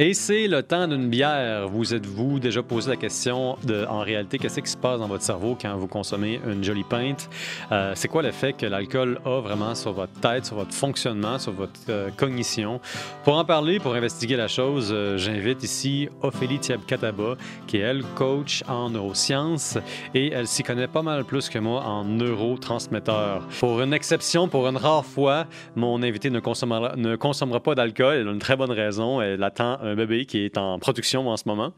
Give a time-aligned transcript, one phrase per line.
[0.00, 1.66] Et c'est le temps d'une bière.
[1.66, 5.24] Vous êtes-vous déjà posé la question de, en réalité, qu'est-ce qui se passe dans votre
[5.24, 7.28] cerveau quand vous consommez une jolie pinte?
[7.72, 11.50] Euh, c'est quoi l'effet que l'alcool a vraiment sur votre tête, sur votre fonctionnement, sur
[11.50, 12.80] votre euh, cognition?
[13.24, 17.34] Pour en parler, pour investiguer la chose, euh, j'invite ici Ophélie Thiab-Kataba,
[17.66, 19.78] qui est, elle, coach en neurosciences
[20.14, 23.42] et elle s'y connaît pas mal plus que moi en neurotransmetteurs.
[23.58, 28.14] Pour une exception, pour une rare fois, mon invité ne consommera, pas d'alcool.
[28.14, 29.20] Elle a une très bonne raison.
[29.20, 31.72] Elle attend un bébé qui est en production en ce moment.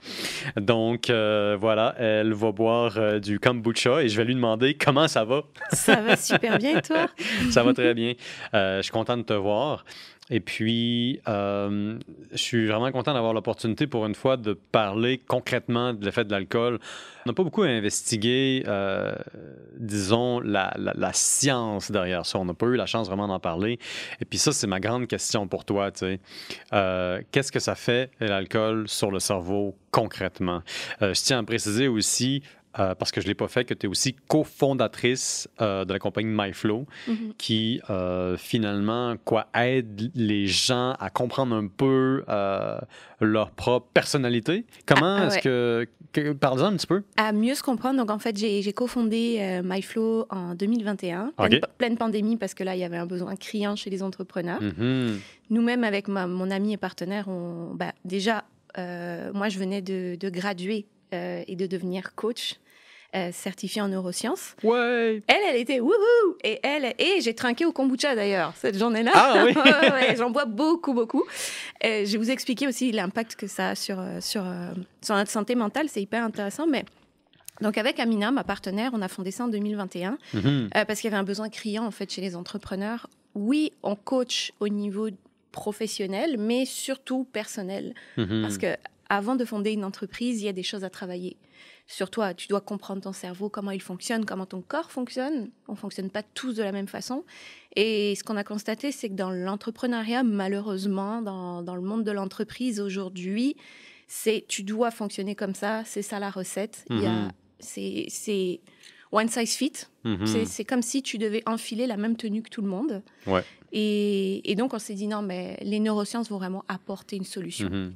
[0.56, 5.08] Donc, euh, voilà, elle va boire euh, du kombucha et je vais lui demander comment
[5.08, 5.42] ça va.
[5.72, 7.06] Ça va super bien, toi?
[7.50, 8.14] ça va très bien.
[8.54, 9.84] Euh, je suis content de te voir.
[10.30, 11.98] Et puis, euh,
[12.30, 16.30] je suis vraiment content d'avoir l'opportunité pour une fois de parler concrètement de l'effet de
[16.30, 16.78] l'alcool.
[17.26, 19.12] On n'a pas beaucoup investigué, euh,
[19.76, 20.72] disons, la,
[21.12, 22.38] science derrière ça.
[22.38, 23.78] On n'a pas eu la chance vraiment d'en parler.
[24.20, 25.90] Et puis ça, c'est ma grande question pour toi.
[25.90, 26.20] Tu sais.
[26.72, 30.62] Euh, Qu'est-ce que ça fait, l'alcool, sur le cerveau concrètement?
[31.00, 32.42] Je tiens à préciser aussi,
[32.78, 35.92] euh, parce que je ne l'ai pas fait, que tu es aussi cofondatrice euh, de
[35.92, 37.32] la compagnie MyFlow, mm -hmm.
[37.36, 42.78] qui euh, finalement quoi, aide les gens à comprendre un peu euh,
[43.20, 44.64] leur propre personnalité.
[44.86, 45.40] Comment ah, est-ce ouais.
[45.40, 45.86] que.
[46.12, 47.02] que Parle-en un petit peu.
[47.16, 47.96] À mieux se comprendre.
[48.00, 51.48] Donc, en fait, j'ai cofondé MyFlow en 2021, okay.
[51.48, 54.60] pleine, pleine, pandémie, parce que là, il y avait un besoin criant chez les entrepreneurs.
[54.62, 55.18] Mm -hmm.
[55.54, 58.36] Nous-mêmes, avec ma, mon ami et partenaire, on, bah, déjà,
[59.38, 62.56] moi, je venais de, de graduer euh, et de devenir coach.
[63.16, 64.54] Euh, certifiée en neurosciences.
[64.62, 65.20] Ouais.
[65.26, 69.10] Elle, elle était wouhou et elle et j'ai trinqué au kombucha d'ailleurs cette journée-là.
[69.12, 69.52] Ah oui.
[69.56, 71.24] ouais, J'en bois beaucoup beaucoup.
[71.84, 74.44] Euh, je vais vous expliquer aussi l'impact que ça a sur sur
[75.02, 75.88] sur notre santé mentale.
[75.88, 76.84] C'est hyper intéressant, mais
[77.60, 80.64] donc avec Amina, ma partenaire, on a fondé ça en 2021 mm -hmm.
[80.76, 83.08] euh, parce qu'il y avait un besoin criant en fait chez les entrepreneurs.
[83.34, 85.08] Oui, on coach au niveau
[85.52, 88.42] professionnel, mais surtout personnel, -hmm.
[88.42, 88.76] parce que
[89.10, 91.36] avant de fonder une entreprise, il y a des choses à travailler
[91.88, 92.32] sur toi.
[92.32, 95.50] Tu dois comprendre ton cerveau, comment il fonctionne, comment ton corps fonctionne.
[95.66, 97.24] On ne fonctionne pas tous de la même façon.
[97.74, 102.12] Et ce qu'on a constaté, c'est que dans l'entrepreneuriat, malheureusement, dans, dans, le monde de
[102.12, 103.56] l'entreprise aujourd'hui,
[104.06, 106.84] c'est tu dois fonctionner comme ça, c'est ça la recette.
[106.88, 108.60] Il y a, c'est
[109.10, 109.72] one size fit.
[110.04, 110.46] Mm -hmm.
[110.46, 113.02] C'est comme si tu devais enfiler la même tenue que tout le monde.
[113.26, 113.42] Ouais.
[113.72, 117.68] Et, et, donc, on s'est dit, non, mais les neurosciences vont vraiment apporter une solution.
[117.68, 117.92] -hmm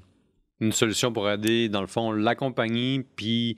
[0.60, 3.56] une solution pour aider, dans le fond, la compagnie, puis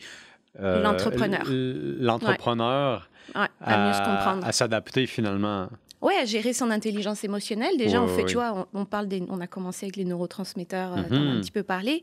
[0.60, 1.44] euh, l'entrepreneur.
[1.48, 3.40] L'entrepreneur ouais.
[3.42, 4.46] ouais, à, mieux se comprendre.
[4.46, 5.68] À s'adapter finalement.
[6.00, 7.76] Oui, à gérer son intelligence émotionnelle.
[7.76, 10.04] Déjà, ouais, on fait, tu vois, on, on, parle des, on a commencé avec les
[10.04, 11.18] neurotransmetteurs, mm -hmm.
[11.18, 12.02] on a un petit peu parlé.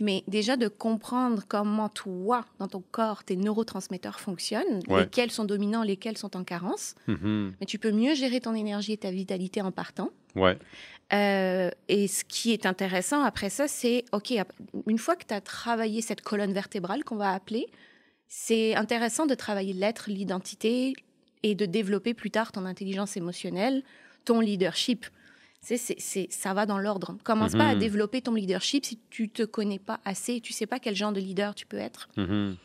[0.00, 5.84] Mais déjà de comprendre comment toi, dans ton corps, tes neurotransmetteurs fonctionnent, lesquels sont dominants,
[5.84, 6.96] lesquels sont en carence.
[7.06, 7.52] Mm -hmm.
[7.60, 10.10] Mais tu peux mieux gérer ton énergie et ta vitalité en partant.
[10.34, 10.58] Ouais.
[11.14, 14.32] Euh, et ce qui est intéressant après ça, c'est, OK,
[14.88, 17.66] une fois que tu as travaillé cette colonne vertébrale qu'on va appeler,
[18.26, 20.94] c'est intéressant de travailler l'être, l'identité
[21.42, 23.82] et de développer plus tard ton intelligence émotionnelle,
[24.24, 25.06] ton leadership.
[25.60, 27.16] C'est, c'est, ça va dans l'ordre.
[27.24, 30.78] Commence pas à développer ton leadership si tu te connais pas assez, tu sais pas
[30.78, 32.08] quel genre de leader tu peux être.
[32.16, 32.56] -hmm.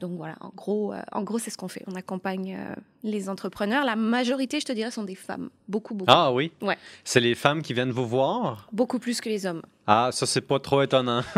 [0.00, 1.82] Donc voilà, en gros, euh, en gros c'est ce qu'on fait.
[1.88, 3.84] On accompagne euh, les entrepreneurs.
[3.84, 5.50] La majorité, je te dirais, sont des femmes.
[5.66, 6.12] Beaucoup, beaucoup.
[6.14, 6.52] Ah oui?
[6.62, 6.78] Ouais.
[7.02, 8.68] C'est les femmes qui viennent vous voir?
[8.70, 9.62] Beaucoup plus que les hommes.
[9.88, 11.22] Ah, ça, c'est pas trop étonnant.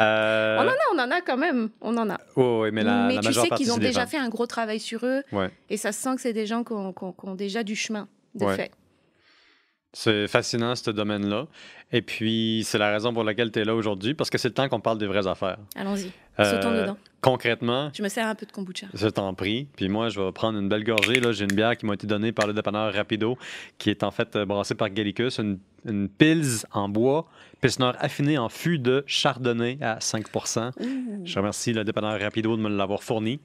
[0.00, 0.56] euh...
[0.58, 1.70] On en a, on en a quand même.
[1.80, 2.18] On en a.
[2.34, 4.08] Oh, oui, mais la, mais la tu sais qu'ils ont déjà femmes.
[4.08, 5.22] fait un gros travail sur eux.
[5.30, 5.52] Ouais.
[5.70, 7.62] Et ça se sent que c'est des gens qui ont, qui ont, qui ont déjà
[7.62, 8.56] du chemin de ouais.
[8.56, 8.72] fait.
[9.98, 11.46] C'est fascinant, ce domaine-là.
[11.90, 14.52] Et puis, c'est la raison pour laquelle tu es là aujourd'hui, parce que c'est le
[14.52, 15.56] temps qu'on parle des vraies affaires.
[15.74, 16.12] Allons-y.
[16.36, 16.98] Sautons euh, dedans.
[17.22, 17.90] Concrètement.
[17.94, 18.88] Je me sers un peu de kombucha.
[18.92, 19.68] Je t'en prie.
[19.74, 21.18] Puis moi, je vais prendre une belle gorgée.
[21.18, 23.38] Là, j'ai une bière qui m'a été donnée par le dépanneur Rapido,
[23.78, 27.26] qui est en fait brassée par Gallicus, une, une pils en bois,
[27.66, 31.22] pilsner affiné en fût de chardonnay à 5 Ouh.
[31.24, 33.40] Je remercie le dépanneur Rapido de me l'avoir fourni.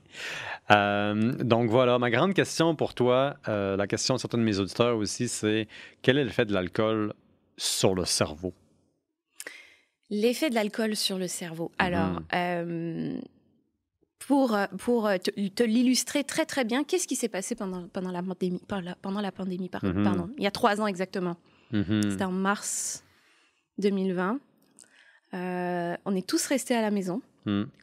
[0.70, 4.60] Euh, donc voilà, ma grande question pour toi, euh, la question de certains de mes
[4.60, 5.68] auditeurs aussi, c'est
[6.04, 7.14] quel est l'effet de l'alcool
[7.58, 8.54] sur le cerveau?
[10.12, 11.72] L'effet de l'alcool sur le cerveau.
[11.80, 12.26] Alors, mmh.
[12.36, 13.20] euh,
[14.28, 18.22] pour, pour te, te l'illustrer très très bien, qu'est-ce qui s'est passé pendant, pendant la
[18.22, 18.62] pandémie,
[19.02, 20.04] pendant la pandémie par, mmh.
[20.04, 21.38] pardon, il y a trois ans exactement.
[21.72, 22.12] Mmh.
[22.12, 23.04] C'était en mars
[23.82, 24.40] 2020.
[25.34, 27.22] Euh, on est tous restés à la maison,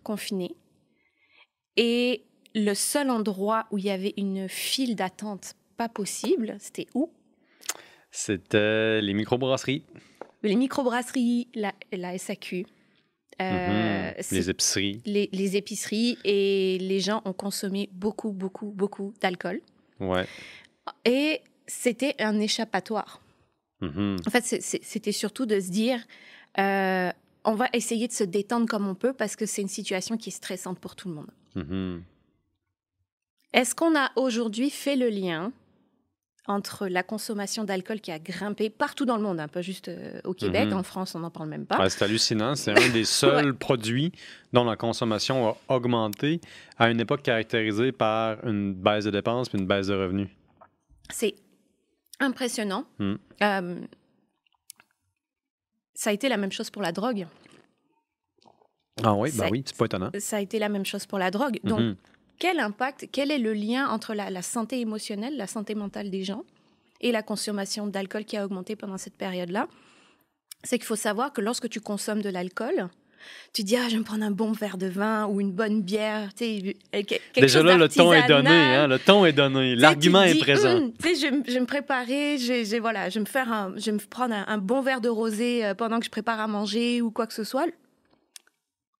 [0.03, 0.55] confinés.
[1.77, 2.23] Et
[2.55, 7.11] le seul endroit où il y avait une file d'attente pas possible, c'était où?
[8.11, 9.85] C'était les microbrasseries.
[10.43, 12.67] Les microbrasseries, la, la SAQ.
[13.41, 15.01] Euh, mmh, les épiceries.
[15.07, 19.61] Les, les, épiceries et les gens ont consommé beaucoup, beaucoup, beaucoup d'alcool.
[20.01, 20.27] Ouais.
[21.05, 23.21] Et c'était un échappatoire.
[23.81, 24.17] Mhm.
[24.27, 26.01] En fait, c'était surtout de se dire,
[26.59, 27.11] euh,
[27.45, 30.31] on va essayer de se détendre comme on peut parce que c'est une situation qui
[30.31, 31.31] est stressante pour tout le monde.
[31.55, 32.03] Mhm.
[33.53, 35.53] Est-ce qu'on a aujourd'hui fait le lien
[36.47, 40.19] entre la consommation d'alcool qui a grimpé partout dans le monde, hein, pas juste euh,
[40.25, 40.79] au Québec, Mhm.
[40.79, 41.79] en France, on n'en parle même pas.
[41.79, 42.55] Ouais, c'est hallucinant.
[42.55, 43.05] C'est un des
[43.53, 44.13] seuls produits
[44.55, 46.41] dont la consommation a augmenté
[46.79, 50.29] à une époque caractérisée par une baisse de dépenses puis une baisse de revenus.
[51.11, 51.35] C'est
[52.21, 52.85] impressionnant.
[52.99, 53.15] Mm.
[53.43, 53.81] Euh,
[55.95, 57.27] ça a été la même chose pour la drogue.
[59.03, 60.11] Ah oui, Ça- oui, c'est pas étonnant.
[60.19, 61.61] Ça a été la même chose pour la drogue.
[61.65, 61.97] Donc, Mhm.
[62.39, 66.25] quel impact, quel est le lien entre la, la santé émotionnelle, la santé mentale des
[66.25, 66.45] gens
[67.01, 69.69] et la consommation d'alcool qui a augmenté pendant cette période-là?
[70.65, 72.89] C'est qu'il faut savoir que lorsque tu consommes de l'alcool,
[73.53, 75.83] tu dis, ah, je vais me prendre un bon verre de vin ou une bonne
[75.83, 76.29] bière.
[76.35, 77.03] tu sais, euh,
[77.35, 78.49] Déjà chose là, le ton est donné.
[78.51, 78.87] Hein?
[78.87, 79.75] Le ton est donné.
[79.77, 80.77] L'argument est dis, présent.
[80.77, 83.27] Hum, tu sais, je, vais me- je vais me préparer, je, voilà, je vais me
[83.27, 86.05] faire un, je vais me prendre un, un bon verre de rosé euh, pendant que
[86.05, 87.67] je prépare à manger ou quoi que ce soit.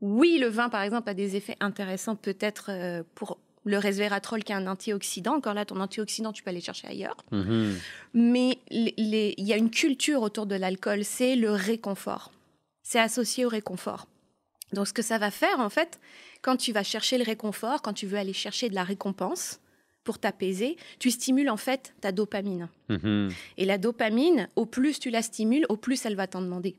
[0.01, 4.53] Oui, le vin, par exemple, a des effets intéressants peut-être euh, pour le resveratrol qui
[4.53, 5.35] est un antioxydant.
[5.37, 7.17] Encore là, ton antioxydant, tu peux aller chercher ailleurs.
[7.33, 7.75] Mhm.
[8.15, 12.31] Mais les- les- il y a une culture autour de l'alcool, c'est le réconfort.
[12.91, 14.07] C'est associé au réconfort.
[14.73, 16.01] Donc, ce que ça va faire, en fait,
[16.41, 19.61] quand tu vas chercher le réconfort, quand tu veux aller chercher de la récompense
[20.05, 22.71] pour t'apaiser, tu stimules en fait ta dopamine.
[22.89, 23.29] Mhm.
[23.59, 26.77] Et la dopamine, au plus tu la stimules, au plus elle va t'en demander.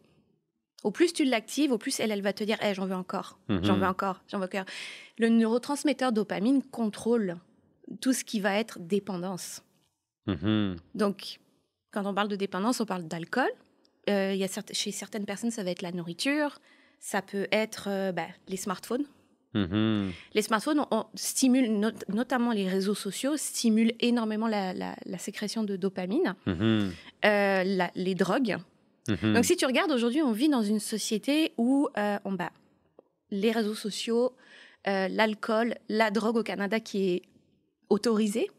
[0.83, 3.38] Au plus tu l'actives, au plus elle, elle va te dire hey, j'en veux encore,
[3.47, 3.81] j'en Mhm.
[3.81, 4.65] veux encore, j'en veux encore.
[5.19, 7.38] Le neurotransmetteur dopamine contrôle
[8.01, 9.61] tout ce qui va être dépendance.
[10.25, 10.77] Mhm.
[10.95, 11.39] Donc,
[11.91, 13.51] quand on parle de dépendance, on parle d'alcool.
[14.10, 16.60] Euh, y a certes- chez certaines personnes, ça va être la nourriture.
[17.00, 19.06] Ça peut être euh, ben, les smartphones.
[19.56, 20.12] Mhm.
[20.36, 25.18] Les smartphones on, on stimulent, not- notamment les réseaux sociaux, stimulent énormément la, la- la
[25.18, 26.36] sécrétion de dopamine.
[26.46, 26.92] Mhm.
[27.25, 28.57] Euh, la- les drogues.
[29.07, 29.34] Mhm.
[29.34, 32.52] Donc, si tu regardes aujourd'hui, on vit dans une société où euh, on bat
[33.31, 34.34] les réseaux sociaux,
[34.86, 37.22] l'alcool, la drogue au Canada qui est
[37.90, 38.50] autorisée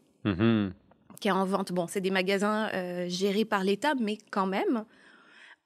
[1.19, 1.71] qui est en vente.
[1.71, 2.69] Bon, c'est des magasins
[3.07, 4.85] gérés par l'État, mais quand même,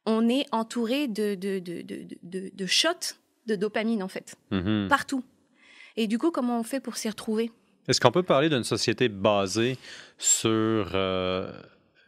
[0.06, 3.16] on est entouré de, de, de, de, de- shots
[3.48, 4.88] de dopamine, en fait, Mhm.
[4.90, 5.24] partout.
[5.98, 7.52] Et du coup, comment on fait pour s'y retrouver?
[7.88, 9.78] Est-ce qu'on peut parler d'une société basée
[10.18, 11.52] sur euh,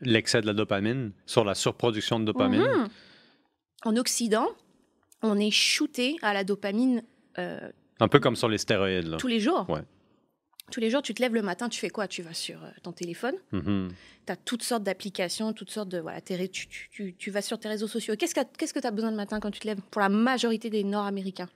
[0.01, 2.61] l'excès de la dopamine, sur la surproduction de dopamine?
[2.61, 2.87] Mhm.
[3.85, 4.47] En Occident,
[5.21, 7.03] on est shooté à la dopamine
[7.37, 7.59] euh,
[7.99, 9.07] Un peu comme sur les stéroïdes.
[9.07, 9.17] Là.
[9.17, 9.69] tous les jours.
[9.69, 9.81] Ouais.
[10.71, 12.07] Tous les jours, tu te lèves le matin, tu fais quoi?
[12.09, 13.89] Tu vas sur euh, ton téléphone, Mhm.
[14.25, 15.99] tu as toutes sortes d'applications, toutes sortes de...
[15.99, 18.15] Voilà, tu- tu vas sur tes réseaux sociaux.
[18.17, 18.33] Qu'est-ce
[18.73, 19.79] que tu as besoin le matin quand tu te lèves?
[19.91, 21.47] Pour la majorité des Nord-Américains.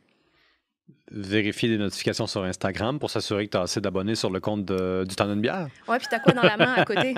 [1.13, 4.63] Vérifier les notifications sur Instagram pour s'assurer que tu as assez d'abonnés sur le compte
[4.63, 5.67] de- du temps d'une bière?
[5.89, 7.13] Ouais, puis t'as quoi dans la main à côté?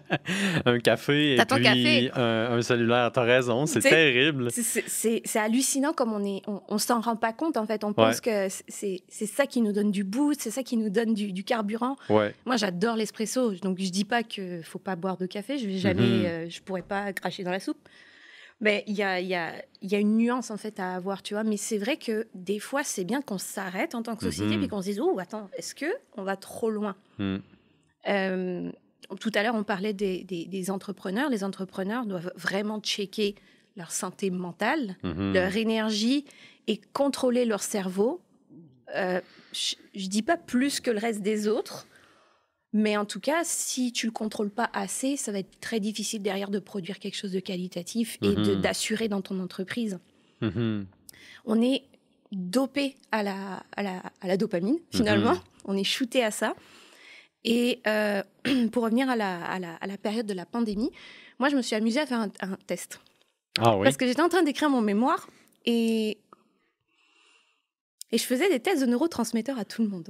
[0.66, 2.10] Un café et puis café.
[2.16, 3.12] Un, un cellulaire.
[3.12, 4.48] T'as raison, c'est terrible.
[4.50, 7.84] C'est- hallucinant comme on est, on, on s'en rend pas compte en fait.
[7.84, 11.14] On pense que c'est ça qui nous donne du boost, c'est ça qui nous donne
[11.14, 11.94] du, du carburant.
[12.08, 12.34] Ouais.
[12.46, 15.56] Moi, j'adore l'espresso, donc je dis pas que faut pas boire de café.
[15.58, 16.24] Je vais jamais, Mhm.
[16.26, 17.78] euh, je pourrais pas cracher dans la soupe.
[18.60, 20.94] Mais il y a, il y, a, il y a une nuance en fait à
[20.94, 21.44] avoir, tu vois.
[21.44, 24.60] Mais c'est vrai que des fois, c'est bien qu'on s'arrête en tant que société Mhm.
[24.60, 25.86] puis qu'on se dise, oh attends, est-ce que
[26.16, 26.96] on va trop loin?
[27.18, 27.36] Mm.
[28.08, 28.72] Euh,
[29.20, 31.28] tout à l'heure, on parlait des, des- des entrepreneurs.
[31.28, 33.34] Les entrepreneurs doivent vraiment checker
[33.76, 35.34] leur santé mentale, Mhm.
[35.34, 36.24] leur énergie
[36.66, 38.20] et contrôler leur cerveau.
[38.94, 39.20] Euh,
[39.52, 41.86] je ne dis pas plus que le reste des autres,
[42.72, 46.22] mais en tout cas, si tu le contrôles pas assez, ça va être très difficile
[46.22, 48.60] derrière de produire quelque chose de qualitatif et Mhm.
[48.60, 49.98] d'assurer dans ton entreprise.
[50.42, 50.86] Mhm.
[51.46, 51.84] On est
[52.32, 55.32] dopé à la, à la, à la dopamine, finalement.
[55.34, 55.40] Mhm.
[55.66, 56.54] On est shooté à ça.
[57.44, 58.22] Et euh,
[58.72, 60.90] pour revenir à la, à, la, à la période de la pandémie,
[61.38, 63.00] moi, je me suis amusée à faire un, un test.
[63.58, 63.84] Ah oui.
[63.84, 65.28] Parce que j'étais en train d'écrire mon mémoire
[65.64, 66.18] et,
[68.12, 70.08] et je faisais des tests de neurotransmetteurs à tout le monde.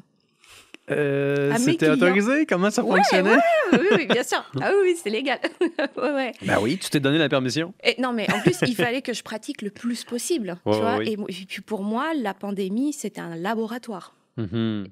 [0.90, 2.46] Euh, C'était autorisé?
[2.46, 3.38] Comment ça Ouais, fonctionnait?
[3.72, 4.44] oui, oui, bien sûr.
[4.60, 5.40] Ah oui, oui, c'est légal.
[5.60, 6.32] ouais, ouais.
[6.42, 7.74] Ben oui, tu t'es donné la permission.
[7.82, 10.58] Et non, mais en plus, il fallait que je pratique le plus possible.
[10.64, 14.14] Ouais, tu vois ouais, et, puis pour moi, la pandémie, c'était un laboratoire.
[14.36, 14.86] Mhm.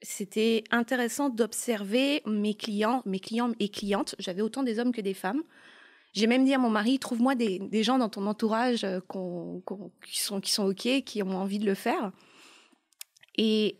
[0.00, 4.14] C'était intéressant d'observer mes clients, mes clients et clientes.
[4.18, 5.42] J'avais autant des hommes que des femmes.
[6.14, 9.00] J'ai même dit à mon mari, trouve-moi des, des gens dans ton entourage euh,
[10.04, 12.12] qui, sont, qui sont OK, qui ont envie de le faire.
[13.36, 13.76] Et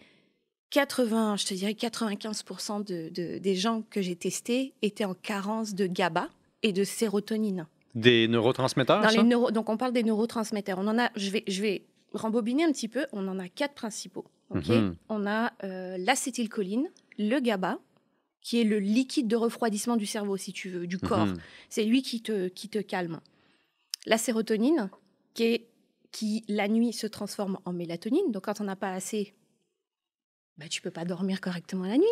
[0.70, 5.75] 80, je te dirais 95% de, de- des gens que j'ai testés étaient en carence
[5.75, 6.28] de GABA
[6.62, 7.66] et de sérotonine.
[7.94, 10.78] Des neurotransmetteurs, Dans les neuro- donc on parle des neurotransmetteurs.
[10.78, 11.82] On en a, je vais, je vais
[12.12, 13.06] rembobiner un petit peu.
[13.12, 14.25] On en a quatre principaux.
[14.54, 14.94] Mhm.
[15.08, 17.78] On a euh, l'acétylcholine, le GABA,
[18.40, 21.26] qui est le liquide de refroidissement du cerveau, si tu veux, du corps.
[21.26, 21.37] Mhm.
[21.70, 23.20] C'est lui qui te, qui te calme.
[24.06, 24.90] La sérotonine,
[25.34, 25.66] qui, est,
[26.12, 28.30] qui la nuit se transforme en mélatonine.
[28.32, 29.34] Donc quand on n'a pas assez,
[30.58, 32.06] bah, tu peux pas dormir correctement la nuit.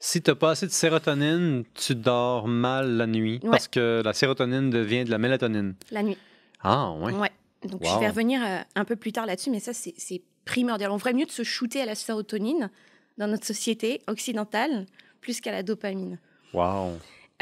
[0.00, 3.50] Si tu n'as pas assez de sérotonine, tu dors mal la nuit Ouais.
[3.50, 5.74] parce que la sérotonine devient de la mélatonine.
[5.90, 6.18] La nuit.
[6.60, 7.12] Ah, ouais.
[7.12, 7.30] Ouais.
[7.68, 10.90] Donc je vais revenir euh, un peu plus tard là-dessus, mais ça c'est primordial.
[10.90, 12.70] On ferait mieux de se shooter à la sérotonine
[13.16, 14.84] dans notre société occidentale
[15.22, 16.18] plus qu'à la dopamine.
[16.52, 16.90] Wow.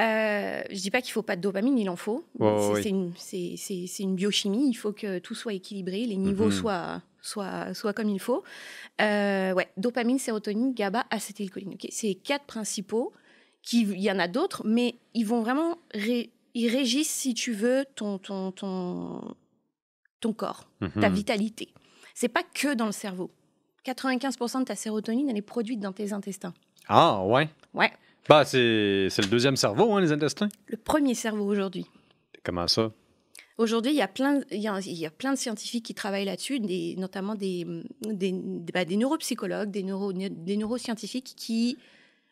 [0.00, 2.24] Euh, je dis pas qu'il faut pas de dopamine, il en faut.
[2.38, 3.56] Une, c'est
[3.98, 6.52] une biochimie, il faut que tout soit équilibré, les niveaux Mhm.
[6.52, 8.42] soient, soient comme il faut.
[9.00, 11.74] Euh, ouais, dopamine, sérotonine, GABA, acétylcholine.
[11.74, 13.12] ok C'est les quatre principaux.
[13.64, 17.52] Qui, il y en a d'autres, mais ils vont vraiment ré- ils régissent, si tu
[17.52, 19.36] veux, ton, ton, ton,
[20.18, 20.68] ton corps,
[21.00, 21.14] ta Mhm.
[21.14, 21.68] vitalité.
[22.12, 23.30] C'est pas que dans le cerveau.
[23.84, 26.52] 95% de ta sérotonine, elle est produite dans tes intestins.
[26.88, 27.48] Ah, ouais?
[27.72, 27.92] Ouais,
[28.28, 30.48] Bah, c'est c'est le deuxième cerveau, hein, les intestins?
[30.66, 31.86] le premier cerveau aujourd'hui.
[32.42, 32.90] Comment ça?
[33.62, 35.94] Aujourd'hui, il y, a plein, il, y a, il y a plein de scientifiques qui
[35.94, 37.64] travaillent là-dessus, des- notamment des,
[38.02, 38.32] des,
[38.74, 41.78] bah, des neuropsychologues, des, neuro, des neuroscientifiques qui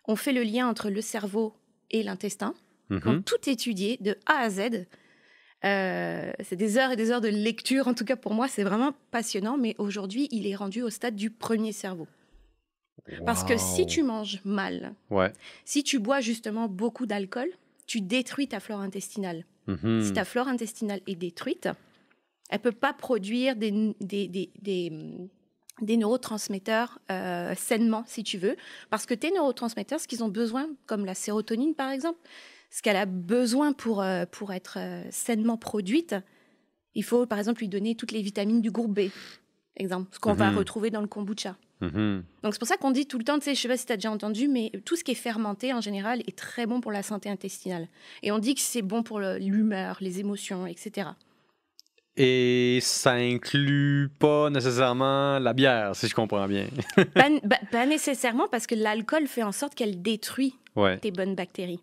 [0.09, 1.55] ont fait le lien entre le cerveau
[1.93, 2.53] et l'intestin,
[2.89, 3.23] qui ont Mhm.
[3.23, 4.87] tout étudié de A à Z.
[5.65, 8.65] Euh, c'est des heures et des heures de lecture, en tout cas pour moi, c'est
[8.65, 12.09] vraiment passionnant, mais aujourd'hui, il est rendu au stade du premier cerveau.
[13.25, 15.33] Parce que si tu manges mal, Ouais.
[15.65, 17.51] si tu bois justement beaucoup d'alcool,
[17.87, 19.45] tu détruis ta flore intestinale.
[19.67, 20.03] Mhm.
[20.03, 21.69] Si ta flore intestinale est détruite,
[22.49, 24.93] elle peut pas produire des, des, des, des,
[25.81, 28.57] des neurotransmetteurs euh, sainement, si tu veux.
[28.91, 32.19] Parce que tes neurotransmetteurs, ce qu'ils ont besoin, comme la sérotonine par exemple,
[32.71, 36.15] ce qu'elle a besoin pour, euh, pour être euh, sainement produite,
[36.95, 39.11] il faut par exemple lui donner toutes les vitamines du groupe B,
[39.77, 40.59] exemple, ce qu'on va Mhm.
[40.59, 41.57] retrouver dans le kombucha.
[41.81, 42.25] Mhm.
[42.43, 43.87] Donc c'est pour ça qu'on dit tout le temps, tu sais, je sais pas si
[43.87, 46.81] tu as déjà entendu, mais tout ce qui est fermenté en général est très bon
[46.81, 47.89] pour la santé intestinale.
[48.23, 51.09] Et on dit que c'est bon pour le- l'humeur, les émotions, etc.
[52.17, 56.67] Et ça inclut pas nécessairement la bière, si je comprends bien.
[57.15, 60.99] pas, bah, pas nécessairement parce que l'alcool fait en sorte qu'elle détruit ouais.
[60.99, 61.81] tes bonnes bactéries.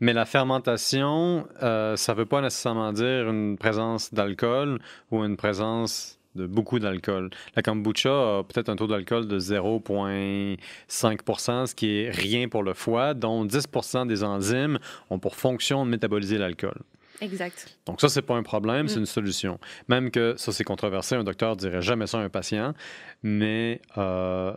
[0.00, 4.78] Mais la fermentation, euh, ça veut pas nécessairement dire une présence d'alcool
[5.10, 7.30] ou une présence de beaucoup d'alcool.
[7.56, 12.74] La kombucha a peut-être un taux d'alcool de 0,5 ce qui est rien pour le
[12.74, 13.66] foie, dont 10
[14.06, 14.78] des enzymes
[15.10, 16.76] ont pour fonction de métaboliser l'alcool.
[17.22, 17.78] Exact.
[17.86, 19.00] Donc ça, c'est pas un problème, c'est Mm.
[19.00, 19.58] une solution.
[19.88, 22.74] Même que ça, c'est controversé, un docteur dirait jamais ça à un patient,
[23.22, 24.52] mais euh,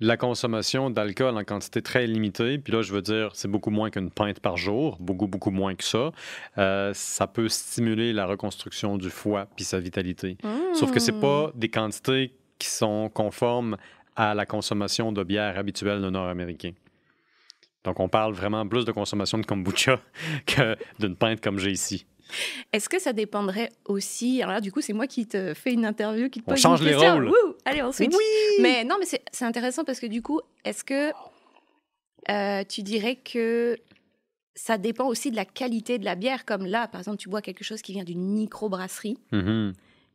[0.00, 3.90] la consommation d'alcool en quantité très limitée, puis là, je veux dire, c'est beaucoup moins
[3.90, 6.10] qu'une pinte par jour, beaucoup, beaucoup moins que ça,
[6.58, 10.36] euh, ça peut stimuler la reconstruction du foie puis sa vitalité.
[10.74, 11.20] Sauf que c'est Mmh.
[11.20, 13.76] pas des quantités qui sont conformes
[14.16, 16.72] à la consommation de bière habituelle de Nord-Américains.
[17.84, 20.00] Donc, on parle vraiment plus de consommation de kombucha
[20.46, 22.06] que d'une pinte comme j'ai ici.
[22.72, 25.84] Est-ce que ça dépendrait aussi Alors là, du coup, c'est moi qui te fais une
[25.84, 27.14] interview, qui te On pose change une les question.
[27.14, 27.28] rôles.
[27.28, 28.12] Wouh Allez, on switch.
[28.14, 28.62] Oui!
[28.62, 31.12] Mais non, mais c'est intéressant parce que du coup, est-ce que
[32.30, 33.76] euh, tu dirais que
[34.54, 36.44] ça dépend aussi de la qualité de la bière?
[36.44, 39.18] Comme là, par exemple, tu bois quelque chose qui vient d'une microbrasserie.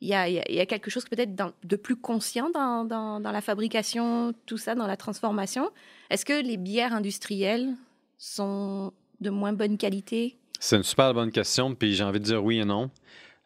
[0.02, 1.32] Il y a, il y a- il y a quelque chose peut-être
[1.64, 5.70] de plus conscient dans, dans- dans la fabrication, tout ça, dans la transformation.
[6.10, 7.74] Est-ce que les bières industrielles
[8.18, 12.44] sont de moins bonne qualité C'est une super bonne question, puis j'ai envie de dire
[12.44, 12.92] oui et non.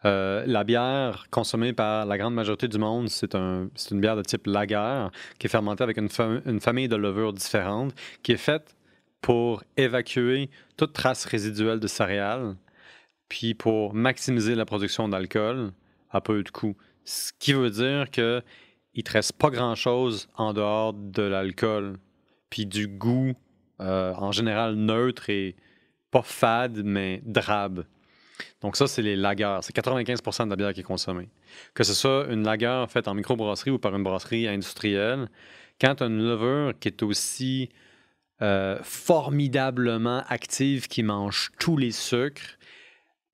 [0.05, 4.17] Euh, la bière consommée par la grande majorité du monde, c'est un, c'est une bière
[4.17, 5.08] de type lager
[5.39, 8.75] qui est fermentée avec une, fa- une famille de levures différentes, qui est faite
[9.22, 12.55] pour évacuer toute trace résiduelle de céréales,
[13.29, 15.72] puis pour maximiser la production d'alcool
[16.10, 16.75] à peu de coûts.
[17.05, 18.41] Ce qui veut dire que
[18.96, 21.98] il te reste pas grand-chose en dehors de l'alcool,
[22.50, 23.34] puis du goût
[23.79, 25.55] euh, en général neutre et
[26.13, 27.86] pas fade, mais drabe.
[28.62, 29.60] Donc ça, c'est les lagers.
[29.63, 31.27] C'est 95% de la bière qui est consommée.
[31.74, 35.27] Que ce soit une lager faite en microbrasserie ou par une brasserie industrielle,
[35.82, 37.70] quand tu as une levure qui est aussi
[38.43, 42.60] euh, formidablement active, qui mange tous les sucres,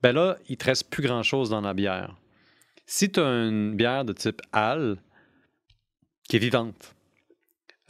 [0.02, 2.16] ben là, il te reste plus grand-chose dans la bière.
[2.86, 4.96] Si tu as une bière de type ale,
[6.28, 6.94] qui est vivante,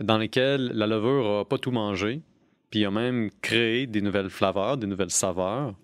[0.00, 2.22] dans laquelle la levure n'a pas tout mangé,
[2.70, 5.74] puis a même créé des nouvelles flaveurs, des nouvelles saveurs,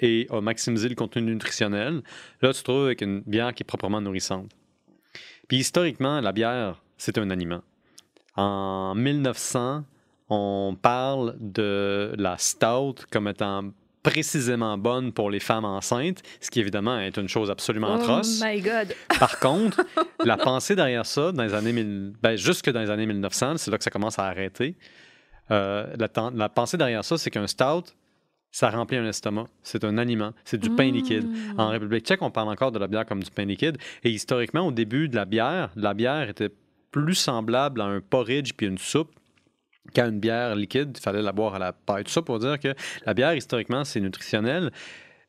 [0.00, 2.02] et a maximisé le contenu nutritionnel,
[2.42, 4.50] là, tu te trouves avec une bière qui est proprement nourrissante.
[5.48, 7.62] Puis historiquement, la bière, c'est un aliment.
[8.36, 9.84] En 1900,
[10.28, 13.70] on parle de la stout comme étant
[14.02, 18.42] précisément bonne pour les femmes enceintes, ce qui évidemment est une chose absolument atroce.
[18.42, 19.84] Oh my God Par contre,
[20.24, 21.72] la pensée derrière ça, dans les années
[22.22, 24.76] ben, jusque dans les années 1900, c'est là que ça commence à arrêter.
[25.50, 27.84] Euh, la, la, pensée derrière ça, c'est qu'un stout,
[28.50, 29.48] ça remplit un estomac.
[29.62, 30.32] C'est un aliment.
[30.44, 31.26] C'est du pain liquide.
[31.26, 31.60] Mmh.
[31.60, 33.78] En République tchèque, on parle encore de la bière comme du pain liquide.
[34.04, 36.50] Et historiquement, au début de la bière, la bière était
[36.90, 39.10] plus semblable à un porridge puis une soupe
[39.92, 40.92] qu'à une bière liquide.
[40.96, 42.04] Il fallait la boire à la paille.
[42.04, 42.74] Tout ça pour dire que
[43.04, 44.70] la bière, historiquement, c'est nutritionnel.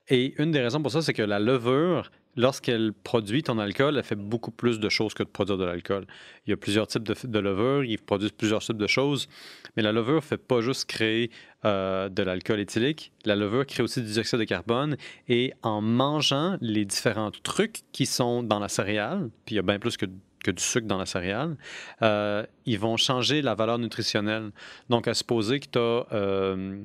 [0.07, 4.04] Et une des raisons pour ça, c'est que la levure lorsqu'elle produit ton alcool, elle
[4.04, 6.06] fait beaucoup plus de choses que de produire de l'alcool.
[6.46, 9.27] Il y a plusieurs types de, de levure, ils produisent plusieurs types de choses,
[9.75, 11.32] mais la levure ne fait pas juste créer
[11.65, 16.58] euh, de l'alcool éthylique, la levure crée aussi du dioxyde de carbone, et en mangeant
[16.62, 20.06] les différents trucs qui sont dans la céréale, puis il y a bien plus que
[20.46, 21.58] que du sucre dans la céréale,
[22.04, 24.51] euh, ils vont changer la valeur nutritionnelle.
[24.89, 26.84] Donc, à supposer que tu as euh,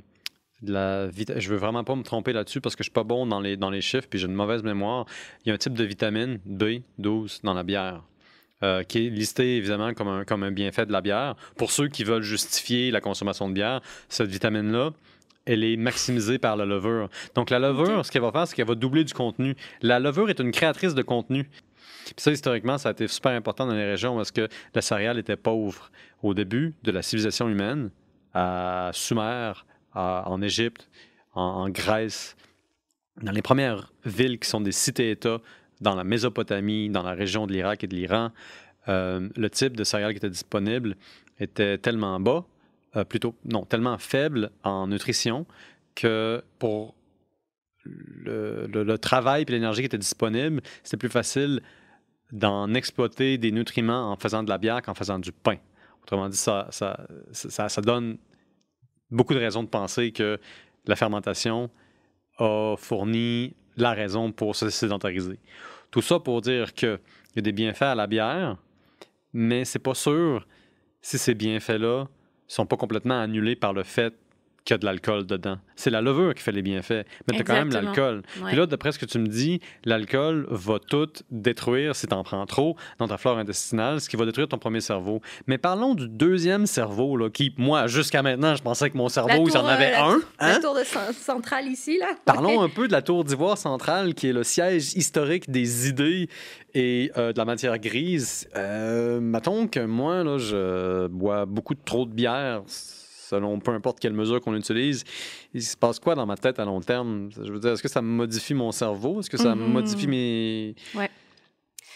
[0.62, 3.40] la je veux vraiment pas me tromper là-dessus parce que je suis pas bon dans
[3.40, 5.06] les, dans les chiffres puis j'ai une mauvaise mémoire.
[5.44, 8.02] Il y a un type de vitamine B12 dans la bière.
[8.62, 11.34] Euh, qui est listé évidemment comme un, comme un bienfait de la bière.
[11.56, 14.90] Pour ceux qui veulent justifier la consommation de bière, cette vitamine-là,
[15.46, 17.08] elle est maximisée par la levure.
[17.34, 19.56] Donc la levure, ce qu'elle va faire, c'est qu'elle va doubler du contenu.
[19.80, 21.44] La levure est une créatrice de contenu.
[22.04, 25.18] Puis ça, historiquement, ça a été super important dans les régions parce que la céréale
[25.18, 25.90] était pauvre.
[26.22, 27.90] Au début de la civilisation humaine,
[28.34, 29.52] à Sumer,
[29.94, 30.88] en Égypte,
[31.34, 32.36] en, Grèce,
[33.22, 35.40] dans les premières villes qui sont des cités-États,
[35.80, 38.30] dans la Mésopotamie, dans la région de l'Irak et de l'Iran,
[38.88, 40.96] euh, le type de céréales qui était disponible
[41.38, 42.44] était tellement bas,
[42.96, 45.46] euh, plutôt, non, tellement faible en nutrition
[45.94, 46.94] que pour
[47.84, 51.62] le, travail et l'énergie qui était disponible, c'était plus facile
[52.32, 55.56] d'en exploiter des nutriments en faisant de la bière qu'en faisant du pain.
[56.02, 56.66] Autrement dit, ça,
[57.82, 58.18] donne
[59.10, 60.38] beaucoup de raisons de penser que
[60.86, 61.70] la fermentation
[62.38, 65.38] a fourni la raison pour se sédentariser.
[65.90, 66.98] Tout ça pour dire qu'il
[67.36, 68.56] y a des bienfaits à la bière,
[69.32, 70.46] mais c'est pas sûr
[71.00, 72.06] si ces bienfaits-là
[72.46, 74.14] sont pas complètement annulés par le fait
[74.64, 75.58] qu'il y a de l'alcool dedans.
[75.76, 78.22] C'est la levure qui fait les bienfaits, mais tu as quand même l'alcool.
[78.46, 82.22] Puis là, d'après ce que tu me dis, l'alcool va tout détruire si tu en
[82.22, 85.20] prends trop dans ta flore intestinale, ce qui va détruire ton premier cerveau.
[85.46, 89.48] Mais parlons du deuxième cerveau, là, qui, moi, jusqu'à maintenant, je pensais que mon cerveau,
[89.48, 90.20] il en avait euh, un.
[90.40, 90.60] La hein?
[90.60, 92.08] tour de centrale ici, là.
[92.24, 96.28] Parlons un peu de la tour d'ivoire centrale, qui est le siège historique des idées
[96.74, 98.48] et euh, de la matière grise.
[98.56, 102.62] Euh, mettons que moi, là, je bois beaucoup trop de bière
[103.30, 105.04] selon peu importe quelle mesure qu'on utilise,
[105.54, 107.30] il se passe quoi dans ma tête à long terme?
[107.30, 109.20] Je veux dire, est-ce que ça modifie mon cerveau?
[109.20, 109.72] Est-ce que ça mhm.
[109.72, 110.74] modifie mes...
[110.94, 111.10] Ouais.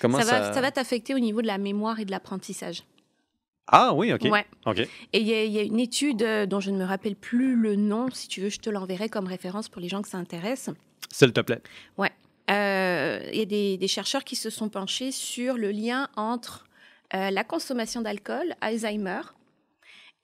[0.00, 2.82] Comment ça, Va, ça va t'affecter au niveau de la mémoire et de l'apprentissage.
[3.66, 4.22] Ah oui, OK.
[4.24, 4.44] Ouais.
[4.66, 4.78] OK.
[4.78, 8.10] Et il y, a une étude euh, dont je ne me rappelle plus le nom.
[8.12, 10.68] Si tu veux, je te l'enverrai comme référence pour les gens que ça intéresse.
[11.10, 11.62] S'il te plaît.
[11.96, 12.10] Ouais.
[12.50, 16.66] Euh, il y a des, chercheurs qui se sont penchés sur le lien entre
[17.14, 19.22] euh, la consommation d'alcool, Alzheimer,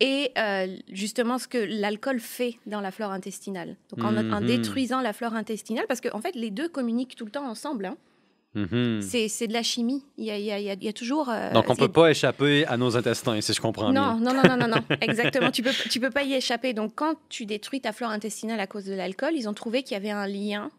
[0.01, 3.77] et euh, justement ce que l'alcool fait dans la flore intestinale.
[3.91, 4.47] Donc en, mhm.
[4.47, 7.87] détruisant la flore intestinale, parce qu'en en fait les deux communiquent tout le temps ensemble.
[7.87, 7.97] Hein.
[8.55, 9.01] Mhm.
[9.03, 10.05] C'est de la chimie.
[10.17, 11.29] Il y a, il y a, toujours.
[11.29, 14.17] Euh, Donc on ne peut pas échapper à nos intestins, si je comprends non, bien.
[14.17, 14.85] Non, non, non, non, non.
[15.01, 15.51] Exactement.
[15.53, 16.73] Tu peux, tu peux pas y échapper.
[16.73, 19.93] Donc quand tu détruis ta flore intestinale à cause de l'alcool, ils ont trouvé qu'il
[19.93, 20.71] y avait un lien.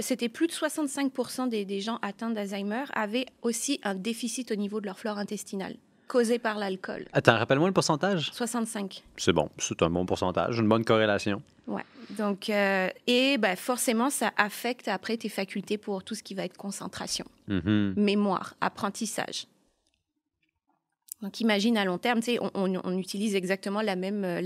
[0.00, 4.80] C'était plus de 65% des, des gens atteints d'Alzheimer avaient aussi un déficit au niveau
[4.80, 5.74] de leur flore intestinale
[6.08, 7.06] causé par l'alcool.
[7.12, 8.30] Attends, rappelle-moi le pourcentage.
[8.32, 9.02] 65.
[9.16, 11.42] C'est bon, c'est un bon pourcentage, une bonne corrélation.
[11.66, 11.82] Ouais.
[12.10, 16.44] Donc, euh, et ben, forcément, ça affecte après tes facultés pour tout ce qui va
[16.44, 17.98] être concentration, mm-hmm.
[17.98, 19.46] mémoire, apprentissage.
[21.22, 22.20] Donc, imagine à long terme,
[22.54, 24.40] on, on, utilise exactement la même, euh,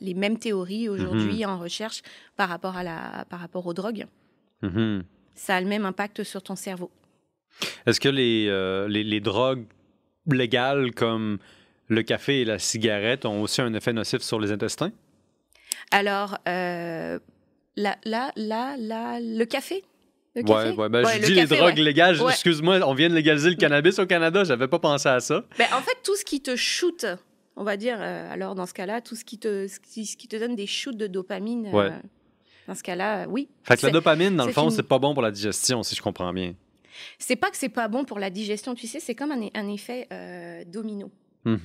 [0.00, 1.48] les mêmes théories aujourd'hui mm-hmm.
[1.48, 2.02] en recherche
[2.36, 4.06] par rapport, à la, par rapport aux drogues.
[4.62, 5.02] Mm-hmm.
[5.34, 6.90] Ça a le même impact sur ton cerveau.
[7.86, 9.64] Est-ce que les, euh, les, les drogues
[10.26, 11.38] légales comme
[11.88, 14.92] le café et la cigarette ont aussi un effet nocif sur les intestins?
[15.90, 17.18] Alors, euh,
[17.76, 19.84] là, là, là, là, le café?
[20.34, 20.70] Le café?
[20.70, 22.18] Ouais, ouais, ben, je dis les drogues légales.
[22.28, 24.44] Excuse-moi, on vient de légaliser le cannabis au Canada.
[24.44, 25.44] J'avais pas pensé à ça.
[25.58, 27.04] Ben, en fait, tout ce qui te shoot,
[27.56, 30.36] on va dire, euh, alors dans ce cas-là, tout ce qui, te, ce qui, te
[30.36, 31.90] donne des shoots de dopamine, euh,
[32.66, 33.48] dans ce cas-là, oui.
[33.64, 36.02] Fait que la dopamine, dans le fond, c'est pas bon pour la digestion, si je
[36.02, 36.54] comprends bien.
[37.18, 40.08] C'est pas que c'est pas bon pour la digestion, tu sais, c'est comme un, effet
[40.12, 41.10] euh, domino.
[41.44, 41.56] Mm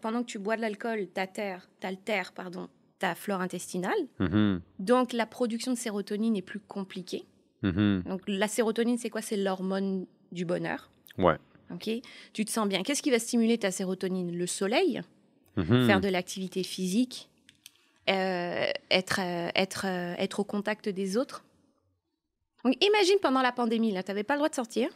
[0.00, 3.98] pendant que tu bois de l'alcool, t'altères, pardon, ta flore intestinale.
[4.20, 4.60] Mm-hmm.
[4.78, 7.24] Donc la production de sérotonine est plus compliquée.
[7.64, 8.04] Mm-hmm.
[8.04, 9.22] Donc la sérotonine, c'est quoi?
[9.22, 10.90] C'est l'hormone du bonheur.
[11.18, 11.36] Ouais.
[11.72, 11.90] Ok.
[12.32, 12.82] Tu te sens bien.
[12.82, 14.36] Qu'est-ce qui va stimuler ta sérotonine?
[14.36, 15.00] Le soleil,
[15.56, 17.28] faire de l'activité physique,
[18.08, 21.44] euh, être, euh, être, être au contact des autres.
[22.64, 24.88] Donc imagine pendant la pandémie, là, tu n'avais pas le droit de sortir.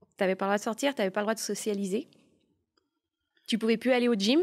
[0.00, 2.06] Tu n'avais pas le droit de sortir, tu n'avais pas le droit de socialiser.
[3.46, 4.40] Tu pouvais plus aller au gym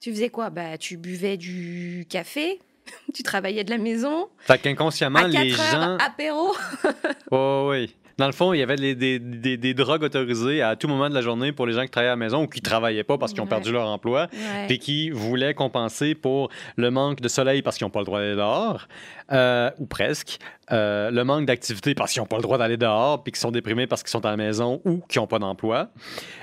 [0.00, 0.50] Tu faisais quoi?
[0.50, 2.58] Bah, Tu buvais du café,
[3.14, 4.28] tu travaillais de la maison.
[4.38, 5.96] Fait qu'inconsciemment, à 4 les heures, gens.
[5.98, 6.54] apéro.
[7.30, 7.94] Oh, oui.
[8.20, 11.08] Dans le fond, il y avait des, des, des, des drogues autorisées à tout moment
[11.08, 13.16] de la journée pour les gens qui travaillaient à la maison ou qui travaillaient pas
[13.16, 13.48] parce qu'ils ont Ouais.
[13.48, 14.28] perdu leur emploi.
[14.32, 14.66] Ouais.
[14.66, 18.20] puis qui voulaient compenser pour le manque de soleil parce qu'ils n'ont pas le droit
[18.20, 18.86] d'aller dehors,
[19.32, 20.38] euh, ou presque,
[20.70, 23.50] euh, le manque d'activité parce qu'ils n'ont pas le droit d'aller dehors, puis qu'ils sont
[23.50, 25.88] déprimés parce qu'ils sont à la maison ou qu'ils n'ont pas d'emploi,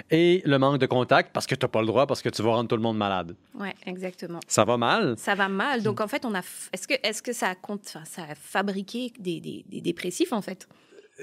[0.10, 2.42] et le manque de contact parce que tu n'as pas le droit, parce que tu
[2.42, 3.36] vas rendre tout le monde malade.
[3.54, 4.40] Ouais, exactement.
[4.48, 5.14] Ça va mal?
[5.18, 5.84] Ça va mal.
[5.84, 6.40] Donc, en fait, on a.
[6.42, 7.82] f- Est-ce que, est que ça, a compte...
[7.86, 10.68] enfin, ça a fabriqué des, des- des dépressifs, en fait?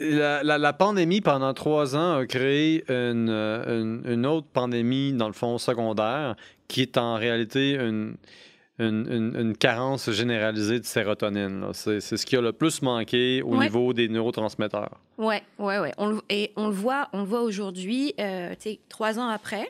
[0.00, 5.12] La, la- la pandémie, pendant trois ans, a créé une, euh, une- une autre pandémie,
[5.12, 6.34] dans le fond, secondaire,
[6.66, 8.16] qui est en réalité une,
[9.60, 11.66] carence généralisée de sérotonine.
[11.72, 13.66] C'est ce qui a le plus manqué au Ouais.
[13.66, 14.98] niveau des neurotransmetteurs.
[15.16, 15.42] Ouais.
[15.58, 18.52] On le- et on le voit, on le voit aujourd'hui, euh,
[18.88, 19.68] trois ans après.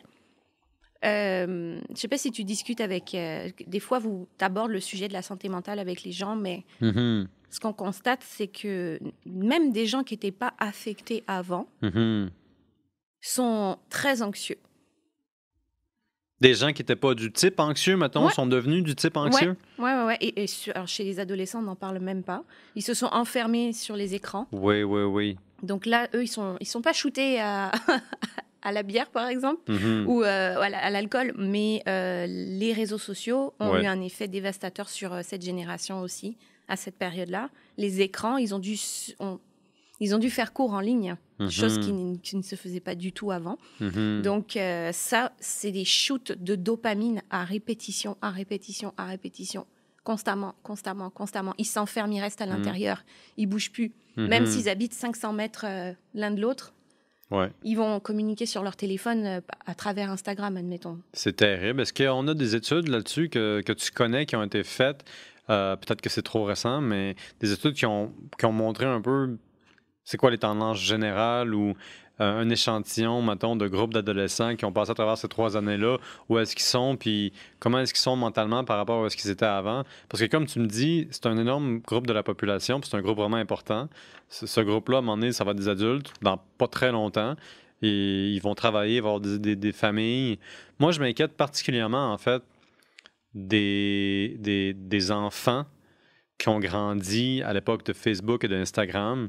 [1.05, 3.15] Euh, je sais pas si tu discutes avec.
[3.15, 6.65] euh, des fois, vous abordes le sujet de la santé mentale avec les gens, mais
[6.81, 12.31] Mhm, ce qu'on constate, c'est que même des gens qui n'étaient pas affectés avant mhm.
[13.21, 14.59] sont très anxieux.
[16.41, 18.09] Des gens qui n'étaient pas du type anxieux, Ouais.
[18.33, 19.57] sont devenus du type anxieux?
[19.79, 20.17] Ouais, ouais, ouais.
[20.21, 22.43] Et, et sur- alors, chez les adolescents, on n'en parle même pas.
[22.75, 24.49] Ils se sont enfermés sur les écrans.
[24.51, 25.37] Oui, oui, oui.
[25.63, 27.71] Donc là, eux, ils sont, ils sont pas shootés à,
[28.63, 29.63] à la bière, par exemple.
[29.73, 30.07] Mhm.
[30.09, 33.85] ou euh, à la- à l'alcool, mais euh, les réseaux sociaux ont Ouais.
[33.85, 36.37] eu un effet dévastateur sur euh, cette génération aussi,
[36.69, 37.51] à cette période-là.
[37.79, 38.77] Les écrans, ils ont dû,
[40.01, 41.17] ils ont dû faire cours en ligne,
[41.49, 41.99] chose qui, Mhm.
[42.13, 43.59] n- qui ne se faisait pas du tout avant.
[43.81, 44.23] Mhm.
[44.23, 49.67] Donc euh, ça, c'est des shoots de dopamine à répétition, à répétition, à répétition.
[50.03, 51.55] Constamment, constamment, constamment.
[51.59, 52.53] Ils s'enferment, ils restent à Mhm.
[52.57, 53.05] l'intérieur,
[53.37, 53.93] ils bougent plus.
[54.17, 56.73] Même s'ils habitent 500 mètres euh, l'un de l'autre,
[57.33, 57.51] Ouais.
[57.65, 61.01] ils vont communiquer sur leur téléphone euh, à travers Instagram, admettons.
[61.15, 61.81] C'est terrible.
[61.81, 65.05] Est-ce qu'on a des études là-dessus que, que tu connais qui ont été faites?
[65.51, 69.01] Euh, Peut-être que c'est trop récent, mais des études qui ont, qui ont montré un
[69.01, 69.37] peu
[70.07, 71.75] c'est quoi les tendances générales ou
[72.21, 75.97] euh, un échantillon, mettons, de groupes d'adolescents qui ont passé à travers ces trois années-là,
[76.29, 79.31] où est-ce qu'ils sont, puis comment est-ce qu'ils sont mentalement par rapport à est-ce qu'ils
[79.31, 79.83] étaient avant?
[80.09, 82.97] Parce que comme tu me dis, c'est un énorme groupe de la population, puis c'est
[82.97, 83.89] un groupe vraiment important.
[84.29, 86.93] Ce, ce groupe-là, à un moment donné, ça va être des adultes dans pas très
[86.93, 87.35] longtemps.
[87.83, 90.39] Et ils vont travailler, avoir des, des- des familles.
[90.79, 92.43] Moi, je m'inquiète particulièrement, en fait,
[93.35, 95.67] des, des, des enfants
[96.39, 99.29] qui ont grandi à l'époque de Facebook et d'Instagram,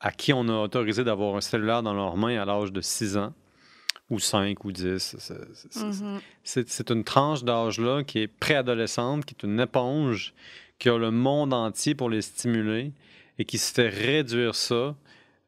[0.00, 3.16] à qui on a autorisé d'avoir un cellulaire dans leurs mains à l'âge de 6
[3.16, 3.32] ans,
[4.10, 4.98] ou 5 ou 10.
[4.98, 6.20] C'est- c'est- c'est- Mhm.
[6.44, 10.34] C'est une tranche d'âge-là qui est préadolescente, qui est une éponge,
[10.78, 12.92] qui a le monde entier pour les stimuler
[13.38, 14.96] et qui se fait réduire ça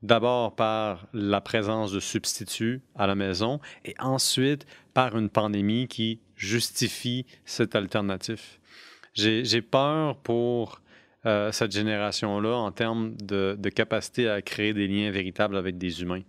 [0.05, 6.21] d'abord par la présence de substituts à la maison et ensuite par une pandémie qui
[6.37, 8.43] justifie cette alternative.
[9.15, 10.83] J'ai peur pour
[11.25, 16.03] euh, cette génération-là en termes de, de capacité à créer des liens véritables avec des
[16.03, 16.23] humains.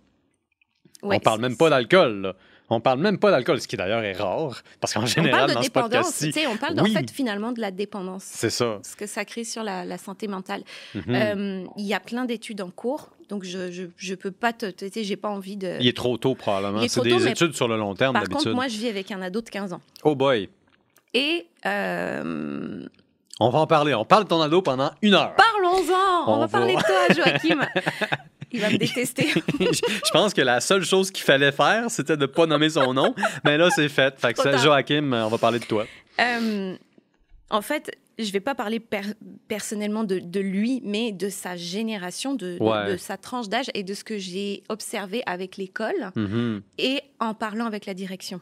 [1.02, 2.34] Ouais, On parle même pas d'alcool.
[2.68, 5.50] On parle même pas d'alcool, ce qui d'ailleurs est rare, parce qu'en On général, parle
[5.50, 6.90] de dans dépendance, on parle oui.
[6.90, 8.80] en fait finalement de la dépendance, c'est ça.
[8.82, 10.62] ce que ça crée sur la, la santé mentale.
[10.94, 11.02] Mhm.
[11.08, 14.66] Euh, Il y a plein d'études en cours, donc je je, je peux pas te,
[14.66, 15.76] tu sais, j'ai pas envie de.
[15.80, 16.80] Il est trop tôt, probablement.
[16.80, 18.54] Il est C'est trop des études sur le long terme, Par contre, d'habitude.
[18.54, 19.80] moi, je vis avec un ado de 15 ans.
[20.02, 20.48] Oh boy.
[21.14, 22.84] Et euh,
[23.38, 23.94] On va en parler.
[23.94, 25.34] On parle de ton ado pendant une heure.
[25.36, 26.30] parlons-en.
[26.30, 26.48] On, On va va.
[26.58, 27.60] parler de toi, Joachim.
[28.56, 29.28] Il va me détester.
[29.60, 32.92] je pense que la seule chose qu'il fallait faire, c'était de ne pas nommer son
[32.94, 33.14] nom.
[33.44, 34.18] Mais là, c'est fait.
[34.18, 34.58] Fait que.
[34.58, 35.86] Joachim, on va parler de toi.
[36.20, 36.74] Euh,
[37.50, 39.12] en fait, je vais pas parler per-
[39.48, 42.92] personnellement de, de lui, mais de sa génération, de, de- Ouais.
[42.92, 46.62] de sa tranche d'âge et de ce que j'ai observé avec l'école Mhm.
[46.78, 48.40] et en parlant avec la direction.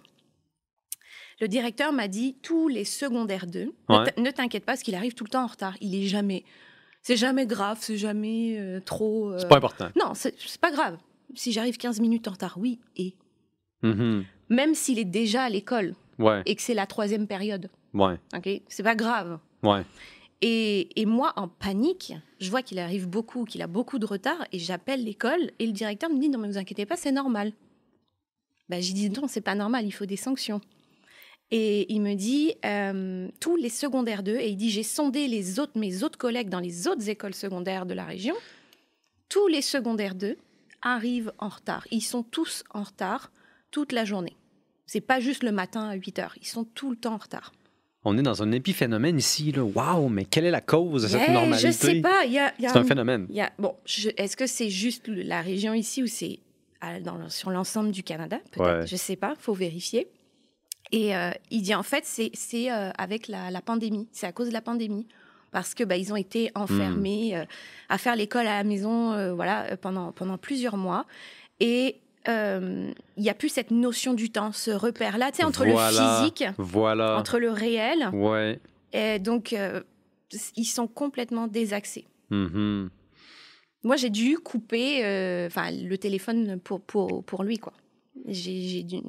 [1.40, 4.04] Le directeur m'a dit tous les secondaires 2, ne Ouais.
[4.12, 5.74] t- ne t'inquiète pas parce qu'il arrive tout le temps en retard.
[5.80, 6.44] Il est jamais,
[7.04, 9.30] c'est jamais grave, c'est jamais euh, trop.
[9.30, 9.88] euh, C'est pas important.
[9.94, 10.96] Non, c'est pas grave.
[11.34, 13.14] Si j'arrive 15 minutes en retard, oui, et
[13.82, 14.24] Mhm.
[14.48, 18.48] même s'il est déjà à l'école Ouais, et que c'est la troisième période, ouais, ok,
[18.68, 19.38] c'est pas grave.
[19.62, 19.82] ouais.
[20.40, 24.44] Et, et moi, en panique, je vois qu'il arrive beaucoup, qu'il a beaucoup de retard,
[24.52, 27.52] et j'appelle l'école, et le directeur me dit Non, mais vous inquiétez pas, c'est normal.
[28.68, 30.60] Ben, j'ai dit Non, c'est pas normal, il faut des sanctions.
[31.50, 35.60] Et il me dit euh, Tous les secondaires 2, et il dit J'ai sondé les
[35.60, 38.34] autres, mes autres collègues dans les autres écoles secondaires de la région,
[39.28, 40.36] tous les secondaires 2
[40.82, 41.86] arrivent en retard.
[41.90, 43.30] Ils sont tous en retard
[43.70, 44.36] toute la journée.
[44.86, 47.52] C'est pas juste le matin à 8 heures, ils sont tout le temps en retard.
[48.06, 49.50] On est dans un épiphénomène ici.
[49.56, 51.68] Waouh, mais quelle est la cause de cette Yeah, normalité?
[51.68, 53.26] Je sais pas, il y a, il y a C'est un un- phénomène.
[53.30, 56.38] Il y a- bon, je- est-ce que c'est juste la région ici ou c'est
[57.02, 58.40] dans le- sur l'ensemble du Canada?
[58.52, 58.86] Peut-être, Ouais.
[58.86, 60.06] je sais pas, faut vérifier.
[60.94, 64.46] Et euh, il dit en fait, c'est euh, avec la, la pandémie, c'est à cause
[64.46, 65.08] de la pandémie
[65.50, 67.44] parce que bah, ils ont été enfermés euh,
[67.88, 71.04] à faire l'école à la maison euh, voilà pendant pendant plusieurs mois
[71.58, 71.96] et
[72.28, 76.20] il n'y a plus cette notion du temps, ce repère-là, tu sais, entre Voilà, le
[76.22, 77.18] physique, Voilà.
[77.18, 78.08] entre le réel.
[78.14, 78.60] Ouais.
[78.94, 79.82] Et donc, euh,
[80.56, 82.06] ils sont complètement désaxés.
[82.30, 82.88] Mhm.
[83.82, 87.74] Moi, j'ai dû couper euh, le téléphone pour, pour, pour lui, quoi.
[88.26, 89.02] J'ai dû...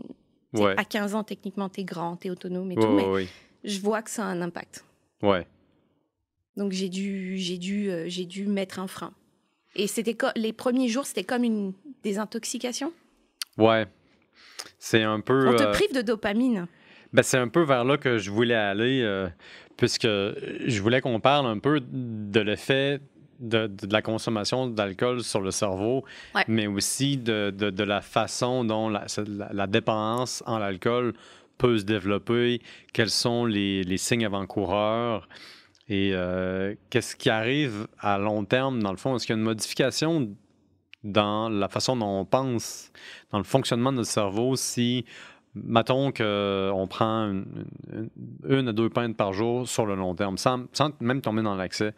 [0.56, 0.74] tu Ouais.
[0.78, 3.28] À 15 ans, techniquement, t'es grand, t'es autonome et Ouais, tout, mais ouais,
[3.64, 4.86] je vois que ça a un impact.
[5.22, 5.48] Ouais.
[6.58, 9.14] Donc, j'ai dû, j'ai dû, euh, j'ai dû mettre un frein.
[9.76, 12.94] Et c'était les premiers jours, c'était comme une désintoxication?
[13.58, 13.88] Ouais.
[14.80, 15.50] C'est un peu.
[15.50, 16.68] On te euh, prive de dopamine.
[17.14, 19.28] Ben, c'est un peu vers là que je voulais aller, euh,
[19.78, 23.00] puisque je voulais qu'on parle un peu de l'effet
[23.40, 26.44] de, de la consommation d'alcool sur le cerveau, Ouais.
[26.48, 31.14] mais aussi de, de- de la façon dont la, la- la dépendance en l'alcool
[31.58, 32.62] peut se développer,
[32.94, 35.28] quels sont les, les signes avant-coureurs
[35.88, 39.16] et euh, qu'est-ce qui arrive à long terme, dans le fond?
[39.16, 40.36] Est-ce qu'il y a une modification
[41.04, 42.92] dans la façon dont on pense,
[43.32, 45.06] dans le fonctionnement de notre cerveau, si
[45.56, 47.46] Mettons qu'on prend une,
[47.94, 48.10] une-
[48.60, 51.56] une à deux pintes par jour sur le long terme, sans, sans même tomber dans
[51.56, 51.94] l'accès.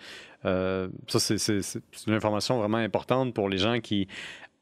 [0.45, 4.07] Euh, ça, c'est- une information vraiment importante pour les gens qui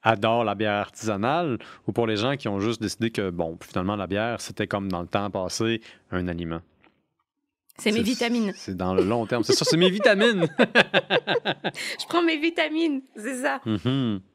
[0.02, 3.96] adorent la bière artisanale ou pour les gens qui ont juste décidé que, bon, finalement,
[3.96, 5.82] la bière, c'était comme dans le temps passé,
[6.12, 6.62] un aliment.
[7.78, 8.54] C'est mes vitamines.
[8.56, 9.44] C'est dans le long terme.
[9.44, 10.48] C'est ça, c'est mes vitamines.
[12.00, 13.60] Je prends mes vitamines, c'est ça.
[13.66, 14.22] Mhm.
[14.22, 14.35] Et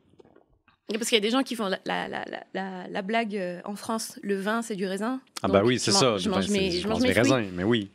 [0.98, 3.36] Parce qu'il y a des gens qui font la, la, la, la- la- la blague
[3.36, 5.20] euh, en France, le vin, c'est du raisin.
[5.42, 6.16] Ah bah oui, c'est ça.
[6.18, 7.90] Je Ben, mange mes, je mange raisins, mais oui.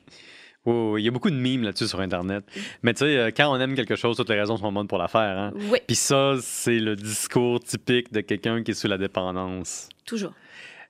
[0.68, 2.44] Oui, il y a beaucoup de mimes là-dessus sur Internet.
[2.82, 4.98] Mais tu sais, euh, quand on aime quelque chose, toutes les raisons sont bonnes pour
[4.98, 5.38] la faire.
[5.38, 5.54] Hein?
[5.72, 9.90] Oui, Puis ça, c'est le discours typique de quelqu'un qui est sous la dépendance.
[10.06, 10.32] toujours.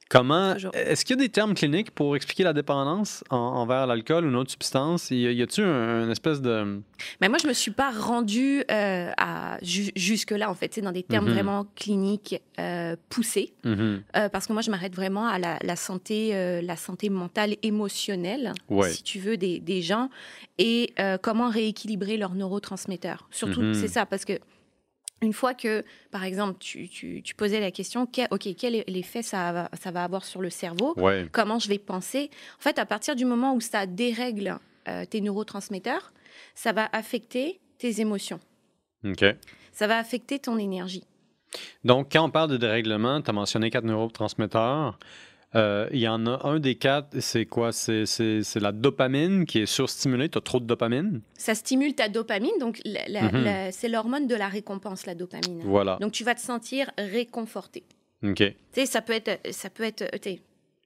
[0.07, 4.25] Comment est-ce qu'il y a des termes cliniques pour expliquer la dépendance en- envers l'alcool
[4.25, 5.09] ou une autre substance?
[5.09, 6.79] Y y a-t-il un, une espèce de
[7.21, 10.91] Mais moi, je me suis pas rendue euh, à ju- jusque-là, en fait, c'est dans
[10.91, 11.33] des termes Mhm.
[11.33, 14.03] vraiment cliniques euh, poussés, Mhm.
[14.15, 18.53] Euh, parce que moi, je m'arrête vraiment à la, la santé, la santé mentale, émotionnelle,
[18.69, 18.91] Ouais.
[18.91, 20.09] si tu veux, des, des gens,
[20.59, 23.27] et comment rééquilibrer leurs neurotransmetteurs.
[23.31, 23.73] Surtout, Mhm.
[23.73, 24.33] c'est ça, parce que
[25.25, 28.89] une fois que, par exemple, tu, tu- tu posais la question, que- ok, quel est
[28.89, 30.93] l'effet ça va, ça va avoir sur le cerveau?
[30.97, 31.27] Ouais.
[31.31, 32.29] comment je vais penser?
[32.59, 34.57] En fait, à partir du moment où ça dérègle
[34.87, 36.13] euh, tes neurotransmetteurs,
[36.53, 38.39] ça va affecter tes émotions.
[39.03, 39.25] OK.
[39.73, 41.03] Ça va affecter ton énergie.
[41.83, 44.97] Donc, quand on parle de dérèglement, tu as mentionné quatre neurotransmetteurs.
[45.55, 47.71] Euh, Il y en a un des quatre, c'est quoi?
[47.71, 50.27] C'est c'est- c'est la dopamine qui est surstimulée.
[50.29, 51.21] Tu as trop de dopamine.
[51.37, 53.43] Ça stimule ta dopamine, donc la- la- Mhm.
[53.43, 55.61] la- c'est l'hormone de la récompense, la dopamine.
[55.63, 55.97] Voilà.
[56.01, 57.83] Donc tu vas te sentir réconforté.
[58.23, 58.37] OK.
[58.37, 60.03] Tu sais, ça peut être, ça peut être,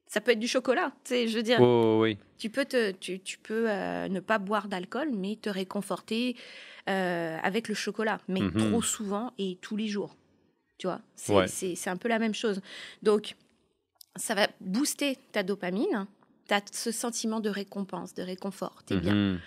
[0.07, 0.91] ça peut être du chocolat.
[1.03, 2.17] Tu sais, je veux dire, Oui, oui, oui.
[2.37, 6.35] tu peux te, tu, tu peux euh, ne pas boire d'alcool, mais te réconforter
[6.87, 8.69] euh, avec le chocolat, mais Mhm.
[8.69, 10.15] trop souvent et tous les jours.
[10.79, 11.47] Tu vois, c'est Ouais.
[11.47, 12.61] c'est- c'est un peu la même chose.
[13.03, 13.35] Donc,
[14.19, 16.05] ça va booster ta dopamine.
[16.47, 18.83] Tu as ce sentiment de récompense, de réconfort.
[18.85, 19.13] T'es bien.
[19.13, 19.39] Mhm.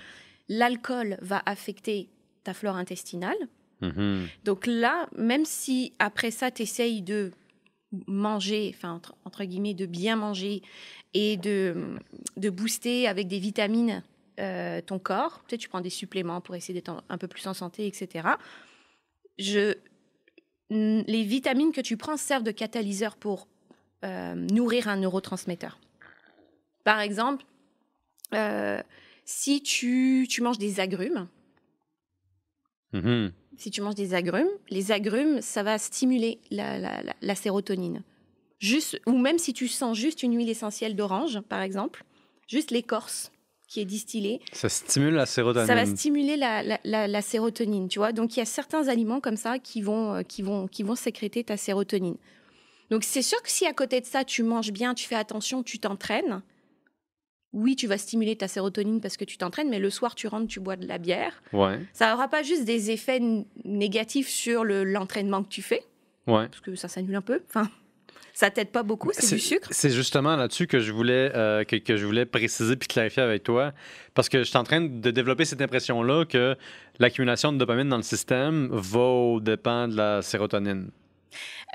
[0.48, 2.08] L'alcool va affecter
[2.44, 3.36] ta flore intestinale.
[3.80, 4.28] Mhm.
[4.44, 7.32] Donc là, même si après ça, tu essayes de
[8.06, 10.62] manger, enfin, entre, entre guillemets, de bien manger
[11.14, 11.96] et de,
[12.36, 14.02] de booster avec des vitamines
[14.40, 17.54] euh, ton corps, sais, tu prends des suppléments pour essayer d'être un, peu plus en
[17.54, 18.28] santé, etc.
[19.38, 19.74] Je,
[20.70, 23.46] les vitamines que tu prends servent de catalyseur pour
[24.04, 25.78] euh, nourrir un neurotransmetteur.
[26.84, 27.44] Par exemple,
[28.34, 28.82] euh,
[29.24, 31.28] si tu, tu manges des agrumes,
[32.92, 33.32] Mhm.
[33.56, 38.02] si tu manges des agrumes, les agrumes, ça va stimuler la, la- la- la sérotonine.
[38.58, 42.04] Juste, ou même si tu sens juste une huile essentielle d'orange, par exemple,
[42.48, 43.32] juste l'écorce
[43.66, 45.66] qui est distillée, Ça stimule la sérotonine.
[45.66, 48.12] ça va stimuler la, la- la- la sérotonine, tu vois.
[48.12, 50.94] Donc, il y a certains aliments comme ça qui vont, euh, qui vont, qui vont
[50.94, 52.16] sécréter ta sérotonine.
[52.92, 55.62] Donc, c'est sûr que si à côté de ça, tu manges bien, tu fais attention,
[55.62, 56.42] tu t'entraînes,
[57.54, 60.46] oui, tu vas stimuler ta sérotonine parce que tu t'entraînes, mais le soir, tu rentres,
[60.46, 61.42] tu bois de la bière.
[61.54, 61.80] Ouais.
[61.94, 63.20] Ça n'aura pas juste des effets
[63.64, 65.82] négatifs sur le- l'entraînement que tu fais,
[66.26, 66.48] Ouais.
[66.48, 67.40] parce que ça s'annule un peu.
[67.48, 67.66] Enfin,
[68.34, 69.68] ça t'aide pas beaucoup, c'est du sucre.
[69.70, 73.42] C'est justement là-dessus que je voulais euh, que, que je voulais préciser puis clarifier avec
[73.42, 73.72] toi,
[74.12, 76.56] parce que je suis en train de développer cette impression-là que
[76.98, 80.90] l'accumulation de dopamine dans le système va au dépend de la sérotonine.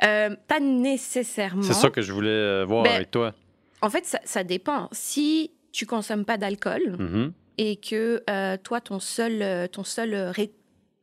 [0.03, 1.61] Euh, pas nécessairement.
[1.61, 3.33] C'est ça que je voulais euh, voir Ben, avec toi.
[3.81, 4.89] En fait, ça, ça dépend.
[4.91, 7.33] Si tu consommes pas d'alcool Mhm.
[7.57, 10.51] et que euh, toi, ton seul, ton seul ré-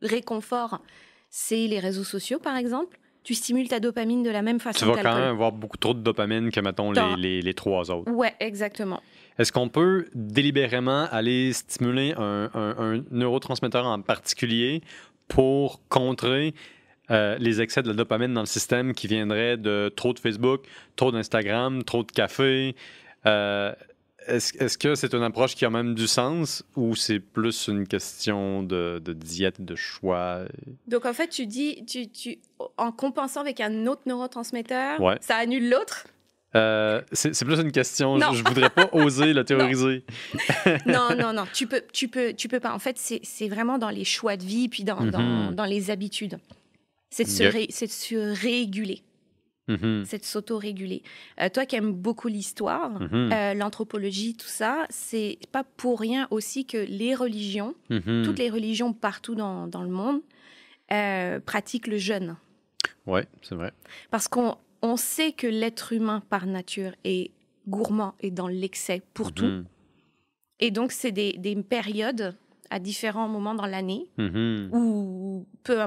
[0.01, 0.79] réconfort,
[1.29, 4.85] c'est les réseaux sociaux, par exemple, tu stimules ta dopamine de la même façon.
[4.85, 8.11] Tu vas quand même avoir beaucoup trop de dopamine que, mettons, les, les, trois autres.
[8.11, 9.01] Ouais, exactement.
[9.39, 14.81] Est-ce qu'on peut délibérément aller stimuler un, un, neurotransmetteur en particulier
[15.27, 16.53] pour contrer
[17.11, 20.65] euh, les excès de la dopamine dans le système qui viendraient de trop de Facebook,
[20.95, 22.75] trop d'Instagram, trop de café?
[23.25, 23.73] Euh,
[24.27, 28.63] est-ce, que c'est une approche qui a même du sens ou c'est plus une question
[28.63, 30.41] de, de diète, de choix?
[30.87, 32.39] Donc, en fait, tu dis, tu, tu,
[32.77, 36.07] en compensant avec un autre neurotransmetteur, ça annule l'autre?
[36.55, 38.17] Euh, c'est, plus une question.
[38.17, 40.05] Je, ne voudrais pas oser la théoriser.
[40.85, 41.43] non, non, non.
[41.53, 42.73] Tu peux, tu peux, tu peux pas.
[42.73, 46.37] En fait, c'est, vraiment dans les choix de vie puis dans, dans, dans les habitudes.
[47.15, 49.01] C'est de, se, de se réguler.
[49.67, 50.05] Mm-hmm.
[50.05, 51.01] c'est de s'auto-réguler.
[51.41, 53.33] Euh, toi qui aimes beaucoup l'histoire, mm-hmm.
[53.33, 58.25] euh, l'anthropologie, tout ça, c'est pas pour rien aussi que les religions, mm-hmm.
[58.25, 60.21] toutes les religions partout dans, dans le monde,
[60.91, 62.35] euh, pratiquent le jeûne.
[63.07, 63.71] Oui, c'est vrai.
[64.11, 67.31] Parce qu'on on sait que l'être humain par nature est
[67.67, 69.63] gourmand et dans l'excès pour tout.
[70.59, 72.35] Et donc, c'est des, des, périodes
[72.69, 75.79] à différents moments dans l'année, ou peu,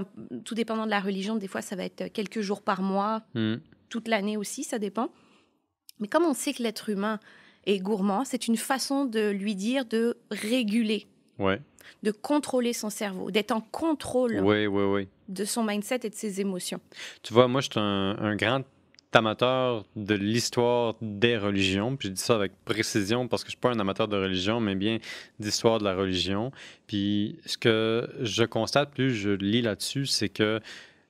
[0.44, 3.56] tout dépendant de la religion, des fois ça va être quelques jours par mois, mm.
[3.88, 5.10] toute l'année aussi, ça dépend.
[6.00, 7.18] Mais comme on sait que l'être humain
[7.66, 11.06] est gourmand, c'est une façon de lui dire de réguler,
[11.38, 11.60] ouais.
[12.02, 16.40] de contrôler son cerveau, d'être en contrôle ouais, ouais, de son mindset et de ses
[16.40, 16.80] émotions.
[17.22, 18.62] Tu vois, moi je suis un, un grand
[19.12, 21.96] amateur de l'histoire des religions.
[21.96, 24.60] Puis je dis ça avec précision parce que je suis pas un amateur de religion,
[24.60, 24.98] mais bien
[25.38, 26.52] d'histoire de la religion.
[26.86, 30.60] Puis ce que je constate plus je lis là-dessus, c'est que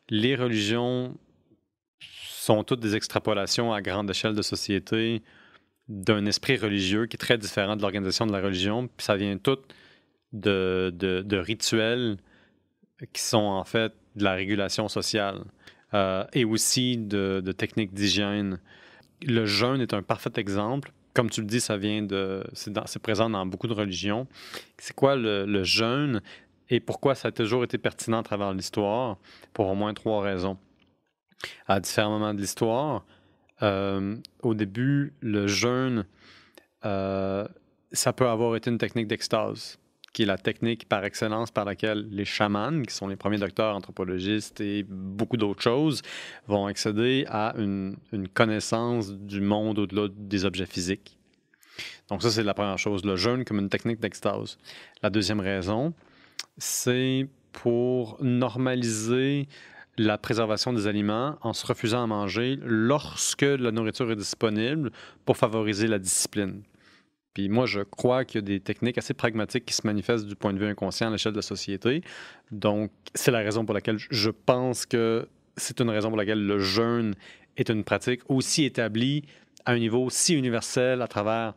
[0.08, 1.16] les religions
[2.00, 5.22] sont toutes des extrapolations à grande échelle de société
[5.88, 8.88] d'un esprit religieux qui est très différent de l'organisation de la religion.
[8.88, 9.58] Puis ça vient tout
[10.32, 12.18] de, de, de rituels
[13.12, 15.44] qui sont en fait de la régulation sociale.
[15.94, 18.60] Euh, et aussi de, techniques d'hygiène.
[19.26, 20.92] Le jeûne est un parfait exemple.
[21.14, 22.44] Comme tu le dis, ça vient de.
[22.52, 24.26] C'est présent dans beaucoup de religions.
[24.76, 26.20] C'est quoi le, jeûne
[26.68, 29.16] et pourquoi ça a toujours été pertinent à travers l'histoire?
[29.54, 30.58] Pour au moins trois raisons.
[31.66, 33.04] À différents moments de l'histoire,
[33.62, 36.04] euh, au début, le jeûne,
[36.84, 37.46] euh,
[37.92, 39.78] ça peut avoir été une technique d'extase
[40.12, 43.74] qui est la technique par excellence par laquelle les chamans, qui sont les premiers docteurs
[43.74, 46.02] anthropologistes et beaucoup d'autres choses,
[46.46, 47.96] vont accéder à une,
[48.34, 51.16] connaissance du monde au-delà des objets physiques.
[52.08, 54.58] Donc ça, c'est la première chose, le jeûne comme une technique d'extase.
[55.02, 55.92] La deuxième raison,
[56.56, 59.48] c'est pour normaliser
[59.98, 64.92] la préservation des aliments en se refusant à manger lorsque la nourriture est disponible
[65.24, 66.62] pour favoriser la discipline.
[67.38, 70.34] Puis moi, je crois qu'il y a des techniques assez pragmatiques qui se manifestent du
[70.34, 72.02] point de vue inconscient à l'échelle de la société.
[72.50, 76.58] Donc, c'est la raison pour laquelle je pense que c'est une raison pour laquelle le
[76.58, 77.14] jeûne
[77.56, 79.22] est une pratique aussi établie
[79.66, 81.54] à un niveau si universel à travers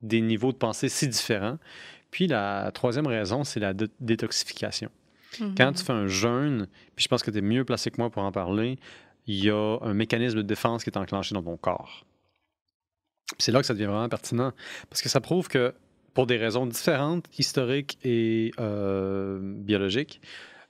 [0.00, 1.58] des niveaux de pensée si différents.
[2.10, 4.88] Puis la troisième raison, c'est la détoxification.
[5.36, 5.84] Quand tu mm-hmm.
[5.84, 8.32] fais un jeûne, puis je pense que tu es mieux placé que moi pour en
[8.32, 8.78] parler,
[9.26, 12.06] il y a un mécanisme de défense qui est enclenché dans ton corps.
[13.36, 14.52] C'est là que ça devient vraiment pertinent,
[14.88, 15.74] parce que ça prouve que
[16.14, 20.20] pour des raisons différentes, historiques et euh, biologiques,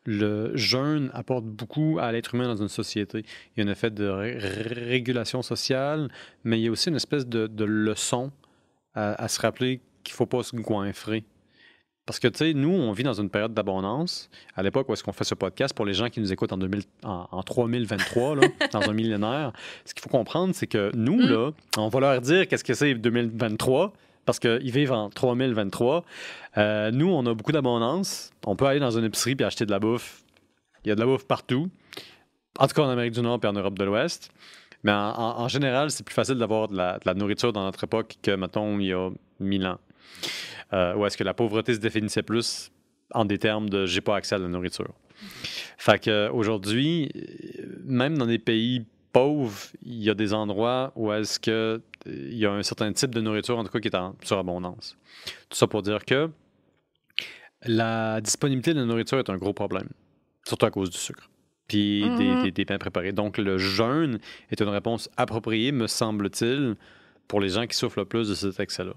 [0.05, 3.25] le jeûne apporte beaucoup à l'être humain dans une société.
[3.57, 6.11] Il y a un effet de régulation sociale,
[6.45, 8.33] mais il y a aussi une espèce de, leçon
[8.95, 11.25] à, se rappeler qu'il ne faut pas se goinfrer.
[12.09, 14.31] Parce que, tu sais, nous, on vit dans une période d'abondance.
[14.57, 16.57] À l'époque où est-ce qu'on fait ce podcast, pour les gens qui nous écoutent en,
[16.57, 19.53] 2000, en, 3023, là, dans un millénaire,
[19.85, 21.29] ce qu'il faut comprendre, c'est que nous, mm.
[21.29, 23.93] là, on va leur dire qu'est-ce que c'est 2023,
[24.25, 26.03] parce qu'ils vivent en 3023.
[26.57, 28.31] Euh, nous, on a beaucoup d'abondance.
[28.47, 30.23] On peut aller dans une épicerie et acheter de la bouffe.
[30.87, 31.69] Il y a de la bouffe partout.
[32.59, 34.31] En tout cas, en Amérique du Nord et en Europe de l'Ouest.
[34.83, 38.31] Mais en, général, c'est plus facile d'avoir de, de la, nourriture dans notre époque que,
[38.31, 39.79] mettons, il y a 1000 ans.
[40.73, 42.71] Euh, ou est-ce que la pauvreté se définissait plus
[43.13, 44.93] en des termes de j'ai pas accès à la nourriture.
[45.79, 47.11] Fait qu'aujourd'hui,
[47.85, 52.47] même dans des pays pauvres, il y a des endroits où est-ce que il y
[52.47, 54.97] a un certain type de nourriture, en tout cas, qui est en surabondance.
[55.49, 56.31] Tout ça pour dire que
[57.65, 59.89] la disponibilité de la nourriture est un gros problème,
[60.45, 61.29] surtout à cause du sucre
[61.67, 62.51] puis des, mm-hmm.
[62.51, 63.13] des, pains préparés.
[63.13, 66.77] Donc, le jeûne est une réponse appropriée, me semble-t-il,
[67.29, 68.95] pour les gens qui souffrent le plus de cet excès-là.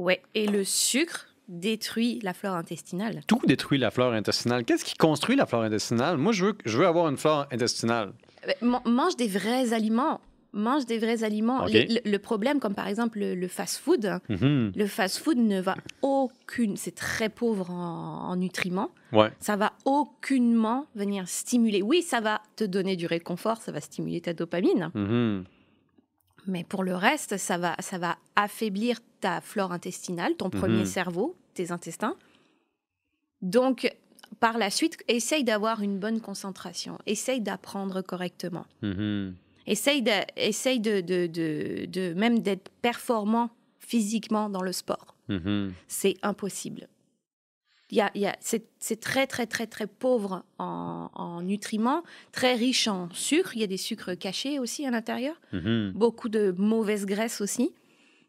[0.00, 3.20] Ouais, et le sucre détruit la flore intestinale.
[3.26, 4.64] Tout détruit la flore intestinale.
[4.64, 6.16] Qu'est-ce qui construit la flore intestinale?
[6.16, 8.12] Moi, je veux, je veux avoir une flore intestinale.
[8.48, 10.20] Euh, mange des vrais aliments.
[10.52, 11.64] mange des vrais aliments.
[11.66, 14.72] Le, le problème, comme par exemple le, le fast-food, Mhm.
[14.74, 19.30] le fast-food ne va aucune, c'est très pauvre en, en nutriments, Ouais.
[19.38, 21.82] ça va aucunement venir stimuler.
[21.82, 25.44] Oui, ça va te donner du réconfort, ça va stimuler ta dopamine, Mhm.
[26.46, 30.86] mais pour le reste, ça va, ça va affaiblir ta flore intestinale, ton premier Mhm.
[30.86, 32.16] cerveau, tes intestins.
[33.42, 33.94] Donc,
[34.38, 38.66] par la suite, essaye d'avoir une bonne concentration, essaye d'apprendre correctement.
[38.82, 39.34] Mhm.
[39.66, 45.14] Essaye de, essaye de, de, de- de- même d'être performant physiquement dans le sport.
[45.28, 45.72] Mhm.
[45.88, 46.88] C'est impossible.
[47.92, 52.54] Y a, y a- c'est, c'est très, très, très, très pauvre en, en nutriments, très
[52.54, 53.56] riche en sucre.
[53.56, 55.34] Il y a des sucres cachés aussi à l'intérieur.
[55.94, 57.72] Beaucoup de mauvaises graisses aussi.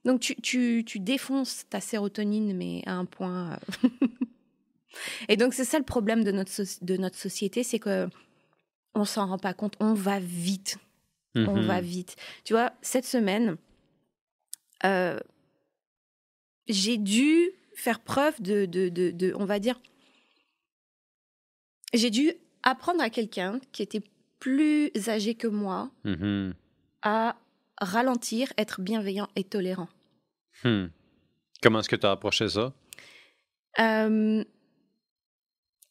[0.05, 3.53] Donc, tu, tu, tu défonces ta sérotonine, mais à un point.
[3.83, 3.87] euh,
[5.29, 6.51] Et donc, c'est ça le problème de notre,
[6.83, 8.07] de notre société, c'est que
[8.93, 9.75] on s'en rend pas compte.
[9.79, 10.77] On va vite
[11.47, 12.17] on va vite.
[12.43, 13.55] Tu vois, cette semaine,
[14.83, 15.17] euh,
[16.67, 19.79] j'ai dû faire preuve de, de, de- de- on va dire,
[21.93, 22.33] j'ai dû
[22.63, 24.01] apprendre à quelqu'un qui était
[24.39, 26.53] plus âgé que moi Mhm.
[27.01, 27.37] à
[27.81, 29.89] ralentir, être bienveillant et tolérant.
[30.63, 30.85] Hmm.
[31.61, 32.73] Comment est-ce que tu as approché ça?
[33.79, 34.43] Euh,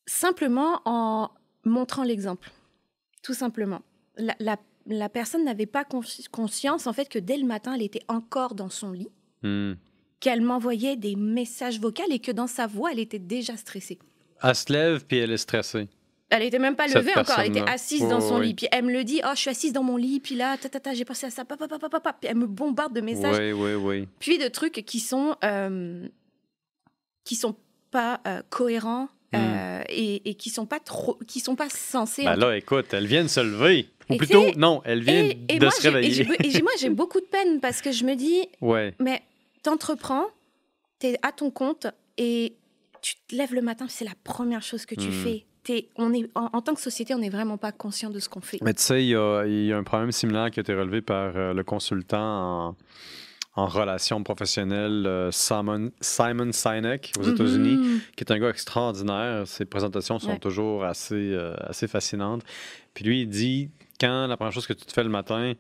[0.06, 1.30] simplement en
[1.64, 2.50] montrant l'exemple,
[3.22, 3.82] tout simplement.
[4.16, 7.82] La, la- la personne n'avait pas consci- conscience, en fait, que dès le matin, elle
[7.82, 9.10] était encore dans son lit.
[9.42, 9.74] Hmm.
[10.20, 13.98] qu'elle m'envoyait des messages vocaux et que dans sa voix, elle était déjà stressée.
[14.42, 15.88] Elle se lève puis elle est stressée.
[16.30, 18.46] Elle était même pas Cette levée encore, elle était assise Oui, dans son oui.
[18.48, 18.54] lit.
[18.54, 20.68] Puis elle me le dit, oh, je suis assise dans mon lit, puis là, ta,
[20.68, 23.36] ta, ta, j'ai pensé à ça, papa, papa, papa, puis elle me bombarde de messages,
[23.38, 24.08] Oui, oui, oui.
[24.20, 26.06] puis de trucs qui sont, euh,
[27.24, 27.56] qui sont
[27.90, 32.24] pas euh, cohérents euh, et, et qui sont pas trop, qui sont pas censés.
[32.24, 33.88] Ben là, écoute, elle vient de se lever.
[34.08, 36.22] Ou Et plutôt, non, elle vient et, de moi, se réveiller.
[36.42, 38.94] et moi, j'ai beaucoup de peine parce que je me dis, Ouais.
[38.98, 39.22] Mais
[39.62, 40.26] t'entreprends,
[40.98, 41.86] t'es à ton compte
[42.18, 42.56] et
[43.02, 45.12] tu te lèves le matin, c'est la première chose que tu Hmm.
[45.24, 45.46] fais.
[45.96, 48.40] On est, en, en tant que société, on n'est vraiment pas conscient de ce qu'on
[48.40, 48.58] fait.
[48.62, 50.74] Mais tu sais, il y a, il y a un problème similaire qui a été
[50.74, 52.76] relevé par euh, le consultant en,
[53.56, 58.00] en relations professionnelles euh, Simon, Simon Sinek aux États-Unis, Mhm.
[58.16, 59.46] qui est un gars extraordinaire.
[59.46, 60.38] Ses présentations sont Ouais.
[60.38, 62.42] toujours assez, euh, assez fascinantes.
[62.94, 65.52] Puis lui, il dit quand la première chose que tu te fais le matin,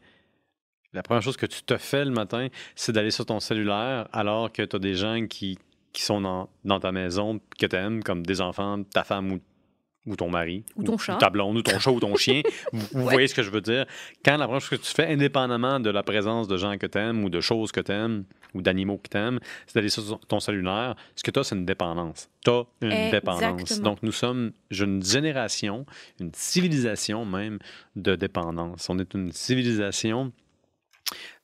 [0.92, 4.50] la première chose que tu te fais le matin, c'est d'aller sur ton cellulaire alors
[4.50, 5.58] que tu as des gens qui,
[5.92, 9.40] qui sont dans, dans ta maison, que tu aimes, comme des enfants, ta femme ou,
[10.06, 11.16] ou ton mari, Ou ton chat.
[11.16, 12.42] ta blonde, ou ton chat, ou ton chien.
[12.72, 13.12] Vous, vous Ouais.
[13.12, 13.84] voyez ce que je veux dire?
[14.24, 16.98] Quand la première chose que tu fais, indépendamment de la présence de gens que tu
[16.98, 18.24] aimes, ou de choses que tu aimes,
[18.54, 20.96] ou d'animaux que tu aimes, c'est d'aller sur ton cellulaire.
[21.14, 22.28] Ce que tu as, c'est une dépendance.
[22.44, 23.80] Tu as une dépendance.
[23.80, 25.84] Donc, nous sommes une génération,
[26.18, 27.58] une civilisation même
[27.94, 28.88] de dépendance.
[28.88, 30.32] On est une civilisation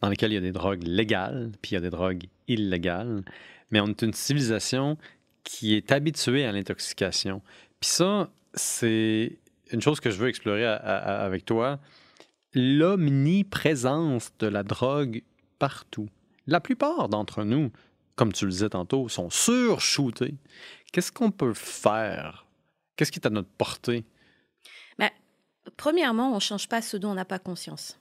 [0.00, 3.22] dans laquelle il y a des drogues légales, puis il y a des drogues illégales,
[3.70, 4.96] mais on est une civilisation
[5.44, 7.40] qui est habituée à l'intoxication.
[7.80, 9.38] Puis ça, c'est
[9.72, 11.78] une chose que je veux explorer à- à- avec toi.
[12.54, 15.22] L'omniprésence de la drogue
[15.58, 16.08] partout.
[16.46, 17.70] La plupart d'entre nous,
[18.14, 20.34] comme tu le disais tantôt, sont surshootés.
[20.92, 22.46] Qu'est-ce qu'on peut faire?
[22.96, 24.04] Qu'est-ce qui est à notre portée?
[25.76, 27.98] Premièrement, on change pas ce dont on n'a pas conscience.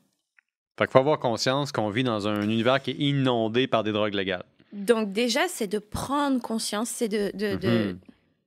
[0.77, 3.91] Fait qu'il faut avoir conscience qu'on vit dans un univers qui est inondé par des
[3.91, 4.45] drogues légales.
[4.71, 7.59] Donc déjà, c'est de prendre conscience, c'est de, Mhm.
[7.59, 7.97] de,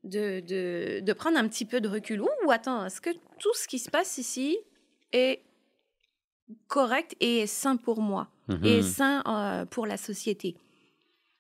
[0.05, 2.21] de- de prendre un petit peu de recul.
[2.23, 4.57] Ouh, attends, est-ce que tout ce qui se passe ici
[5.13, 5.43] est
[6.67, 8.65] correct et est sain pour moi Mhm.
[8.65, 10.57] et sain euh, pour la société?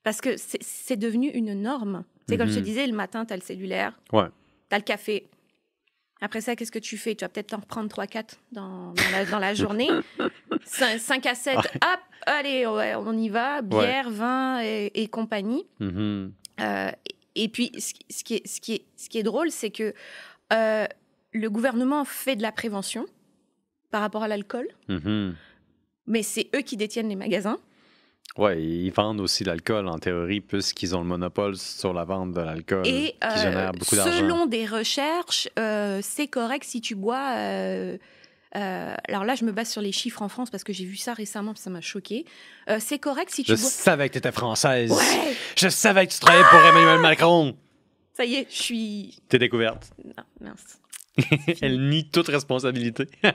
[0.02, 2.04] Parce que c'est- devenu une norme.
[2.28, 2.64] C'est comme je te Mhm.
[2.64, 4.26] disais, le matin, tu as le cellulaire, Ouais.
[4.68, 5.28] tu as le café.
[6.20, 7.14] Après ça, qu'est-ce que tu fais?
[7.14, 9.88] Tu vas peut-être en reprendre 3-4 dans, dans, la, dans la journée.
[10.64, 13.62] 5, à 7, hop, allez, ouais, on y va.
[13.62, 15.66] Bière, vin et, et compagnie.
[15.80, 16.32] Mhm.
[16.60, 16.90] Euh,
[17.34, 17.92] et puis, ce,
[18.24, 19.94] qui- est, ce, qui est, ce qui est drôle, c'est que
[20.52, 20.86] euh,
[21.32, 23.06] le gouvernement fait de la prévention
[23.90, 25.34] par rapport à l'alcool, Mhm.
[26.06, 27.58] mais c'est eux qui détiennent les magasins.
[28.36, 32.40] Ouais, ils vendent aussi l'alcool en théorie, puisqu'ils ont le monopole sur la vente de
[32.40, 34.12] l'alcool, Et qui euh, génère beaucoup d'argent.
[34.16, 37.32] selon des recherches, euh, c'est correct si tu bois.
[38.56, 40.96] Euh, alors là, je me base sur les chiffres en France parce que j'ai vu
[40.96, 42.24] ça récemment, ça m'a choqué.
[42.68, 43.70] Euh, c'est correct si tu Je bois.
[43.70, 44.90] savais que tu étais française.
[44.90, 47.56] Ouais, Je savais que tu travaillais pour Emmanuel Macron.
[48.14, 49.18] ça y est, je suis.
[49.28, 49.90] T'es découverte.
[50.04, 50.78] Non, mince.
[51.62, 53.06] Elle nie toute responsabilité.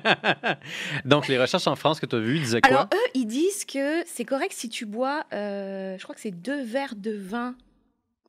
[1.05, 2.69] Donc, les recherches en France que tu as vues disaient quoi?
[2.71, 6.31] Alors eux, ils disent que c'est correct si tu bois, euh, je crois que c'est
[6.31, 7.55] deux verres de vin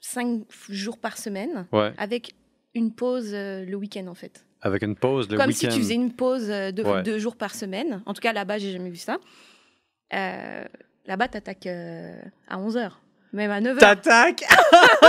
[0.01, 2.35] cinq jours par semaine, ouais, avec
[2.74, 4.45] une pause le week-end en fait.
[4.65, 5.59] Avec une pause le Comme week-end.
[5.59, 7.03] si tu faisais une pause euh, de Ouais.
[7.05, 8.03] deux jours par semaine.
[8.07, 9.19] En tout cas, là-bas, j'ai jamais vu ça.
[10.12, 10.65] Euh,
[11.07, 12.93] Là-bas, t'attaques euh, à 11h.
[13.35, 13.78] Même à 9h.
[13.78, 14.45] T'attaques!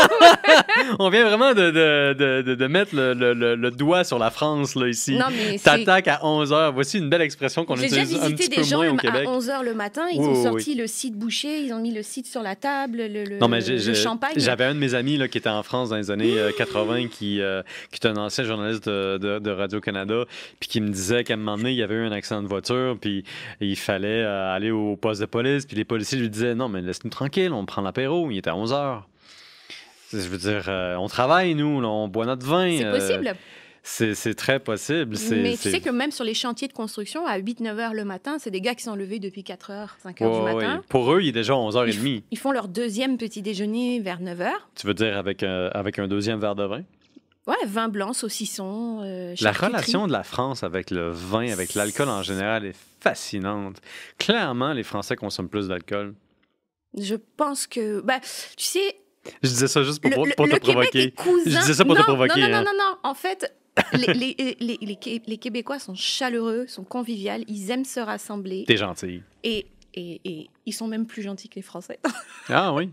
[0.99, 4.75] On vient vraiment de, de, de, de mettre le, le, le, doigt sur la France,
[4.75, 5.13] là, ici.
[5.15, 6.73] Non, mais c'est- T'attaques à 11 h.
[6.73, 8.87] Voici une belle expression qu'on J'ai déjà utilise un visité petit des peu gens moins
[8.89, 9.27] au le- à Québec.
[9.27, 10.03] 11h le matin.
[10.11, 12.55] Ils Oui, ont oui, sorti le site bouché, ils ont mis le site sur la
[12.55, 14.33] table, le, le- Non, mais j'ai- le j'ai- champagne.
[14.37, 17.07] j'avais un de mes amis là, qui était en France dans les années euh, 80,
[17.07, 17.61] qui, euh,
[17.91, 20.23] qui est un ancien journaliste de, de- de Radio-Canada,
[20.59, 22.47] puis qui me disait qu'à un moment donné, il y avait eu un accident de
[22.47, 23.23] voiture, puis
[23.61, 26.81] il fallait euh, aller au poste de police, puis les policiers lui disaient Non, mais
[26.81, 29.01] laisse-nous tranquille, on prend l'apéro, il était à 11 h.
[30.13, 32.69] Je veux dire, euh, on travaille, nous, là, on boit notre vin.
[32.77, 33.35] C'est euh, possible.
[33.83, 35.17] c'est c'est très possible.
[35.17, 38.05] c'est- Mais tu sais que même sur les chantiers de construction, à 8-9 heures le
[38.05, 40.67] matin, c'est des gars qui sont levés depuis 4 heures, 5 heures Ouais, du ouais.
[40.67, 40.83] matin.
[40.89, 42.23] Pour eux, il est déjà Ils, 11h30.
[42.31, 44.69] ils font leur deuxième petit déjeuner vers 9 heures.
[44.75, 46.83] Tu veux dire avec, euh, avec un deuxième verre de vin?
[47.47, 52.09] Ouais, vin blanc, saucisson, euh, La relation de la France avec le vin, avec l'alcool
[52.09, 53.77] en général, est fascinante.
[54.17, 56.15] Clairement, les Français consomment plus d'alcool.
[56.97, 58.01] Je pense que...
[58.01, 58.95] Bah, tu sais,
[59.43, 61.03] Je disais ça juste pour, le, pour- le- te Québec provoquer.
[61.03, 61.49] est cousin...
[61.51, 62.63] Je disais ça pour te Non, provoquer, Non, non, hein.
[62.63, 62.97] non, non, non.
[63.03, 63.53] En fait,
[63.93, 68.63] les, les, les, les les Québécois sont chaleureux, sont conviviaux, ils aiment se rassembler.
[68.67, 69.21] T'es gentil.
[69.43, 71.99] Et, et, et ils sont même plus gentils que les Français.
[72.49, 72.89] Ah oui,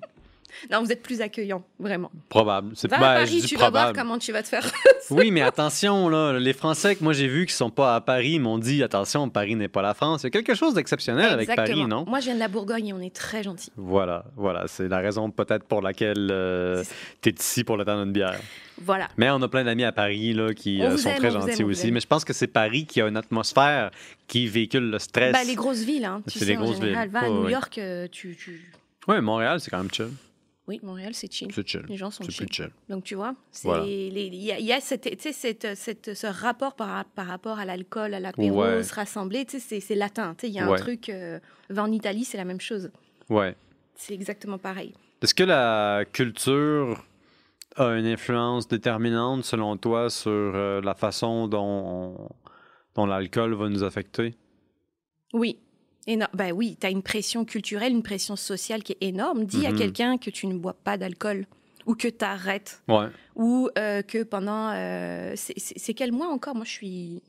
[0.70, 2.10] non, vous êtes plus accueillants, vraiment.
[2.28, 2.72] probable.
[2.74, 3.98] C'est Va ben, Paris, tu vas voir probable.
[3.98, 4.64] comment tu vas te faire.
[5.10, 8.38] Oui, mais attention, là, les Français que moi j'ai vus qui sont pas à Paris
[8.38, 10.22] m'ont dit attention, Paris n'est pas la France.
[10.22, 12.04] Il y a quelque chose d'exceptionnel avec Paris, non?
[12.06, 13.72] Moi, je viens de la Bourgogne et on est très gentils.
[13.76, 18.00] Voilà, voilà, c'est la raison peut-être pour laquelle euh, C'est- t'es ici pour le temps
[18.02, 18.38] d'une bière.
[18.80, 19.08] Voilà.
[19.16, 21.68] Mais on a plein d'amis à Paris là, qui euh, sont aime, très gentils aime,
[21.68, 21.90] aussi.
[21.92, 23.90] Mais je pense que c'est Paris qui a une atmosphère
[24.28, 25.32] qui véhicule le stress.
[25.32, 27.08] Bah, les grosses villes, hein, tu C'est sais, les en grosses général.
[27.08, 27.12] villes.
[27.12, 27.48] Va à New.
[27.48, 28.72] York, euh, tu, tu...
[29.08, 30.08] Oui, Montréal, c'est quand même chill.
[30.68, 31.48] Oui, Montréal, c'est chill.
[31.52, 31.84] C'est chill.
[31.88, 32.46] Les gens sont chill.
[32.46, 32.70] plus chill.
[32.88, 33.34] Donc, tu vois,
[33.64, 33.84] Voilà.
[33.84, 37.26] il y a, il y a cette, tu sais, cette, cette- ce rapport par, par
[37.26, 38.82] rapport à l'alcool, à l'apéro, Ouais.
[38.84, 40.36] se rassembler, c'est- latin.
[40.44, 40.78] Il y a Ouais.
[40.78, 41.08] un truc...
[41.08, 41.40] euh,
[41.76, 42.90] en Italie, c'est la même chose.
[43.28, 43.56] Ouais.
[43.96, 44.94] C'est exactement pareil.
[45.20, 47.04] Est-ce que la culture
[47.76, 51.58] a une influence déterminante, selon toi, sur euh, la façon dont,
[52.16, 52.28] on-
[52.94, 54.36] dont l'alcool va nous affecter?
[55.32, 55.58] Oui.
[56.06, 59.44] Éno- ben oui, tu as une pression culturelle, une pression sociale qui est énorme.
[59.44, 59.78] Dis à Mhm.
[59.78, 61.46] quelqu'un que tu ne bois pas d'alcool
[61.86, 63.06] ou que tu arrêtes Ouais.
[63.36, 64.70] ou euh, que pendant...
[64.74, 66.54] euh, c'est- quel mois encore?
[66.56, 67.22] Moi, je suis...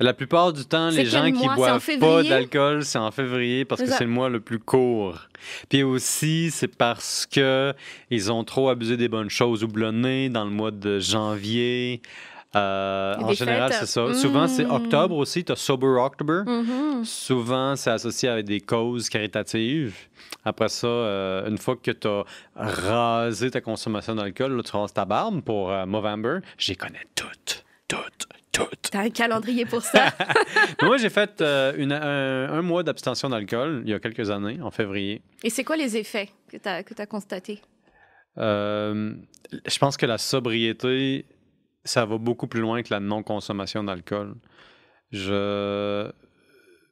[0.00, 1.54] La plupart du temps, les gens qui mois?
[1.54, 5.28] Boivent pas d'alcool, c'est en février parce que C'est le mois le plus court.
[5.68, 7.72] Puis aussi, c'est parce que
[8.10, 12.02] ils ont trop abusé des bonnes choses houblonnées dans le mois de janvier.
[12.56, 14.14] Euh, en général, c'est ça.
[14.14, 14.70] Souvent, c'est Mm.
[14.70, 15.44] octobre aussi.
[15.44, 16.42] Tu as Sober October.
[16.46, 17.04] Mhm.
[17.04, 19.94] Souvent, c'est associé avec des causes caritatives.
[20.44, 22.24] Après ça, euh, une fois que tu as
[22.56, 26.38] rasé ta consommation d'alcool, tu rases ta barbe pour euh, Movember.
[26.58, 28.90] J'y connais toutes, toutes, toutes.
[28.90, 30.12] T'as un calendrier pour ça?
[30.82, 34.58] Moi, j'ai fait euh, une- un, un mois d'abstention d'alcool il y a quelques années,
[34.62, 35.22] en février.
[35.42, 37.60] Et c'est quoi les effets que tu as, constatés?
[38.36, 41.24] Je pense que la sobriété,
[41.84, 44.34] ça va beaucoup plus loin que la non-consommation d'alcool.
[45.12, 46.10] Je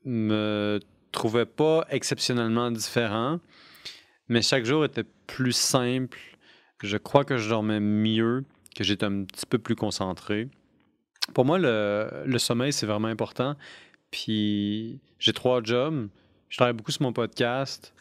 [0.04, 0.80] me
[1.12, 3.40] trouvais pas exceptionnellement différent,
[4.28, 6.18] mais chaque jour était plus simple.
[6.82, 8.44] Je crois que je dormais mieux,
[8.76, 10.48] que j'étais un petit peu plus concentré.
[11.34, 13.56] Pour moi, le, sommeil, c'est vraiment important.
[14.10, 16.08] Puis j'ai trois jobs.
[16.48, 17.94] Je travaille beaucoup sur mon podcast.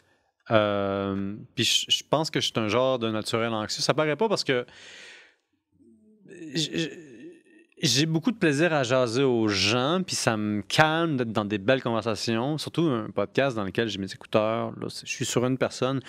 [0.50, 3.82] Euh, puis je, je pense que je suis un genre de naturel anxieux.
[3.82, 4.66] Ça paraît pas parce que
[6.54, 11.58] j'ai beaucoup de plaisir à jaser aux gens, puis ça me calme d'être dans des
[11.58, 12.56] belles conversations.
[12.56, 14.70] Surtout un podcast dans lequel j'ai mes écouteurs.
[14.78, 16.00] Là, je suis sur une personne.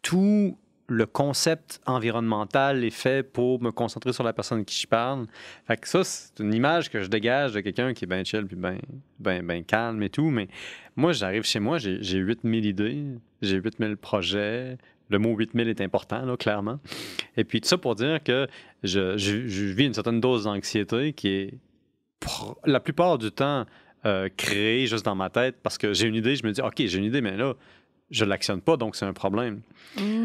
[0.00, 0.56] Tout
[0.88, 5.26] le concept environnemental est fait pour me concentrer sur la personne qui je parle.
[5.66, 8.46] Fait que ça, c'est une image que je dégage de quelqu'un qui est bien chill,
[8.46, 8.78] puis bien
[9.18, 10.30] ben, ben calme et tout.
[10.30, 10.48] Mais
[10.96, 13.04] moi, j'arrive chez moi, j'ai 8000 idées,
[13.42, 14.78] j'ai 8000 projets.
[15.10, 16.78] Le mot 8000 est important, là, clairement.
[17.36, 18.46] Et puis, tout ça pour dire que
[18.82, 21.54] je, je- je vis une certaine dose d'anxiété qui est
[22.66, 23.64] la plupart du temps
[24.06, 26.74] euh, créée juste dans ma tête parce que j'ai une idée, je me dis, OK,
[26.78, 27.54] j'ai une idée, mais là,
[28.10, 29.60] je ne l'actionne pas, donc c'est un problème.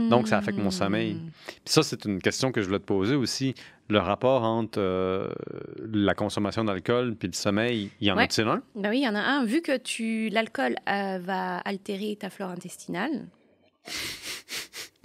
[0.09, 1.15] Donc, ça affecte mon sommeil.
[1.15, 1.29] Hmm.
[1.47, 3.55] Puis ça, c'est une question que je voulais te poser aussi.
[3.89, 5.27] Le rapport entre euh,
[5.91, 8.23] la consommation d'alcool puis le sommeil, il y en Ouais.
[8.23, 8.61] a-t-il un?
[8.75, 9.43] Ben oui, il y en a un.
[9.45, 13.27] Vu que tu l'alcool euh, va altérer ta flore intestinale,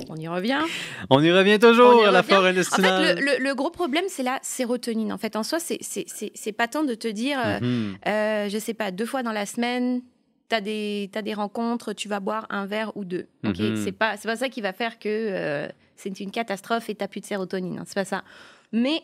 [0.09, 0.61] on y revient.
[1.11, 2.29] On y revient toujours y à la revient.
[2.29, 3.05] flore En intestinale.
[3.05, 5.13] fait, le, le- le gros problème, c'est la sérotonine.
[5.13, 5.83] En fait, en soi, c'est-
[6.53, 7.97] pas tant de te dire, euh, Mhm.
[8.07, 10.03] euh, je sais pas, deux fois dans la semaine,
[10.49, 13.27] tu as, des t'as des rencontres, tu vas boire un verre ou deux.
[13.45, 13.83] Ok, Mhm.
[13.85, 17.27] C'est pas, ça qui va faire que euh, c'est une catastrophe et tu plus de
[17.27, 17.79] sérotonine.
[17.81, 17.85] hein.
[17.87, 18.23] C'est pas ça.
[18.73, 19.03] Mais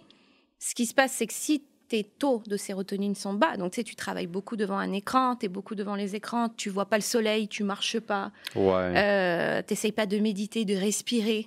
[0.58, 1.64] ce qui se passe, c'est que si
[1.94, 5.36] tes taux de sérotonine sont bas, donc tu sais, tu travailles beaucoup devant un écran,
[5.36, 8.92] tu es beaucoup devant les écrans, tu vois pas le soleil, tu marches pas, Ouais.
[8.96, 11.46] euh, t'essayes pas de méditer, de respirer,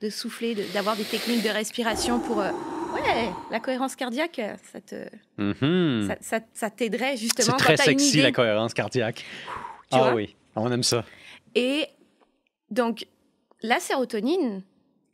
[0.00, 2.40] de souffler, de- d'avoir des techniques de respiration pour...
[2.40, 2.50] euh,
[2.92, 4.40] ouais, la cohérence cardiaque,
[4.72, 4.96] ça te,
[5.38, 6.08] Mhm.
[6.08, 8.22] ça, ça- ça t'aiderait C'est justement très quand t'as une sexy, idée.
[8.22, 9.24] la cohérence cardiaque.
[9.92, 11.04] Tu ah oui, on aime ça.
[11.54, 11.86] Et
[12.68, 13.06] donc,
[13.62, 14.62] la sérotonine,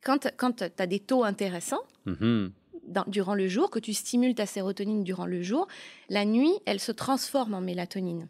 [0.02, 2.52] quand, quand tu as des taux intéressants Mhm.
[2.86, 5.66] Dans- durant le jour, que tu stimules ta sérotonine durant le jour,
[6.08, 8.28] la nuit, elle se transforme en mélatonine.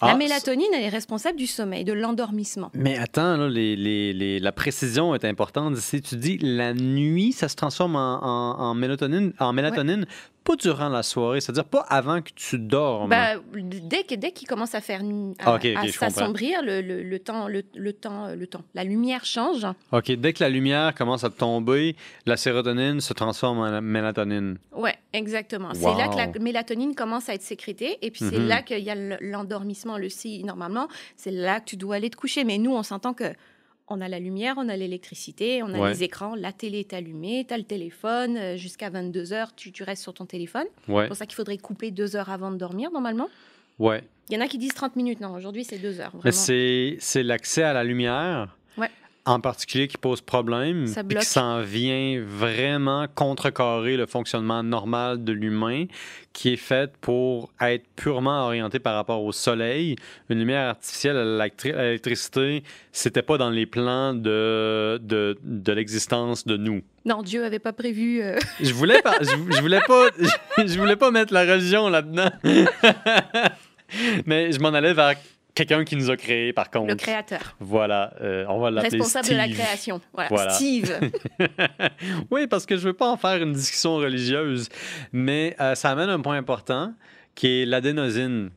[0.00, 2.70] Ah, la mélatonine, elle est responsable du sommeil, de l'endormissement.
[2.74, 5.76] Mais attends, là, les, les- les- la précision est importante.
[5.76, 10.04] Si tu dis la nuit, ça se transforme en, en- en mélatonine, en mélatonine
[10.44, 13.08] pas durant la soirée, c'est-à-dire pas avant que tu dormes.
[13.08, 15.00] Bah, dès que dès qu'il commence à faire
[15.40, 19.66] à, s'assombrir, le, le- le temps, le, le temps, euh, le temps, la lumière change.
[19.92, 24.58] OK, dès que la lumière commence à tomber, la sérotonine se transforme en mélatonine.
[24.72, 25.68] Ouais, exactement.
[25.68, 25.74] Wow.
[25.74, 28.46] C'est là que la mélatonine commence à être sécrétée et puis c'est Mhm.
[28.48, 32.10] là qu'il y a le- l'endormissement, le si normalement, c'est là que tu dois aller
[32.10, 32.44] te coucher.
[32.44, 33.24] Mais nous, on s'entend que
[33.88, 35.90] on a la lumière, on a l'électricité, on a Ouais.
[35.90, 39.72] les écrans, la télé est allumée, tu as le téléphone, euh, jusqu'à 22 heures, tu,
[39.72, 40.64] tu restes sur ton téléphone.
[40.88, 43.28] Ouais, C'est pour ça qu'il faudrait couper deux heures avant de dormir, normalement.
[43.78, 44.02] ouais.
[44.30, 45.20] Il y en a qui disent 30 minutes.
[45.20, 46.12] Non, aujourd'hui, c'est deux heures.
[46.30, 48.88] C'est c'est l'accès à la lumière, Ouais.
[49.26, 50.84] En particulier, qui pose problème.
[51.08, 55.86] Puis qui s'en vient vraiment contrecarrer le fonctionnement normal de l'humain,
[56.34, 59.96] qui est fait pour être purement orienté par rapport au soleil.
[60.28, 61.46] Une lumière artificielle à
[61.84, 66.82] l'électricité, c'était pas dans les plans de, de, de l'existence de nous.
[67.06, 68.20] Non, Dieu avait pas prévu.
[68.22, 70.08] euh, Je voulais pas, je, je voulais pas,
[70.58, 72.30] je, voulais pas mettre la religion là-dedans.
[74.26, 75.14] Mais je m'en allais vers
[75.54, 76.88] quelqu'un qui nous a créés, par contre.
[76.88, 80.00] le créateur, Voilà, euh, on va l'appeler responsable de la création.
[80.12, 80.50] Voilà, Voilà.
[80.50, 80.98] Steve.
[82.30, 84.68] oui, parce que je veux pas en faire une discussion religieuse,
[85.12, 86.92] mais euh, ça amène un point important
[87.34, 88.50] qui est l'adénosine.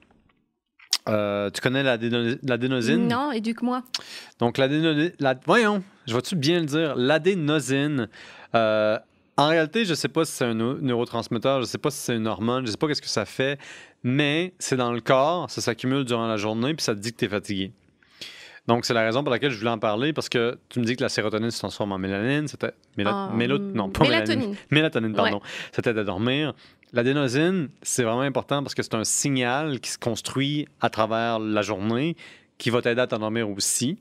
[1.10, 3.08] Euh, tu connais l'adéno- l'adénosine?
[3.08, 3.82] non, éduque-moi.
[4.40, 5.14] Donc, l'adénosine.
[5.20, 5.36] La...
[5.46, 6.96] Voyons, je vais-tu bien le dire?
[6.98, 8.10] L'adénosine.
[8.54, 11.92] en réalité, je ne sais pas si c'est un neu- neurotransmetteur, je ne sais pas
[11.92, 13.58] si c'est une hormone, je ne sais pas qu'est-ce que ça fait,
[14.10, 17.18] mais c'est dans le corps, ça s'accumule durant la journée, puis ça te dit que
[17.18, 17.72] tu es fatigué.
[18.68, 20.96] Donc, c'est la raison pour laquelle je voulais en parler, parce que tu me dis
[20.96, 22.72] que la sérotonine se transforme en mélanine, c'était...
[22.98, 24.28] méla- En mélo- Non, pas mélanine.
[24.28, 24.56] mélatonine.
[24.72, 25.42] Mélatonine, pardon.
[25.74, 26.54] Ça t'aide à dormir.
[26.94, 31.62] L'adénosine, c'est vraiment important parce que c'est un signal qui se construit à travers la
[31.62, 32.16] journée
[32.58, 34.00] qui va t'aider à t'endormir aussi.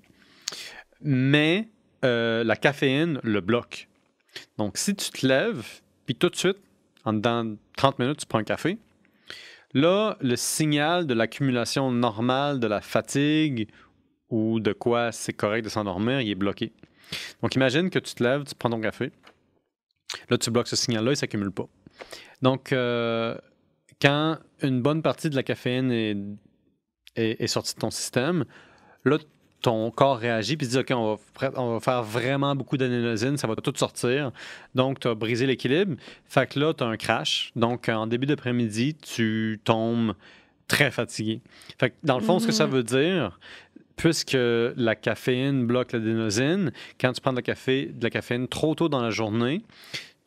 [1.01, 1.69] Mais
[2.05, 3.89] euh, la caféine le bloque.
[4.59, 5.65] Donc, si tu te lèves,
[6.07, 6.59] puis tout de suite,
[7.07, 8.79] de 30 minutes, tu prends un café,
[9.77, 13.68] là, le signal de l'accumulation normale de la fatigue
[14.31, 16.72] ou de quoi c'est correct de s'endormir, il est bloqué.
[17.43, 19.12] Donc, imagine que tu te lèves, tu prends ton café,
[20.31, 21.68] là, tu bloques ce signal-là, il ne s'accumule pas.
[22.41, 23.37] Donc, euh,
[24.01, 26.16] quand une bonne partie de la caféine est,
[27.14, 28.47] est, sortie de ton système,
[29.05, 29.18] là,
[29.67, 32.77] ton corps réagit puis se dit OK, on va, pr- on va faire vraiment beaucoup
[32.77, 34.31] d'adénosine, ça va tout sortir.
[34.77, 35.97] Donc, tu as brisé l'équilibre.
[36.25, 37.51] Fait que là, tu as un crash.
[37.57, 40.14] Donc, en début d'après-midi, tu tombes
[40.69, 41.41] très fatigué.
[41.81, 42.73] Fait que dans le fond, ce que ça Mhm.
[42.75, 43.41] veut dire,
[43.97, 48.75] puisque la caféine bloque l'adénosine, quand tu prends de la, café, de la caféine trop
[48.77, 49.62] tôt dans la journée,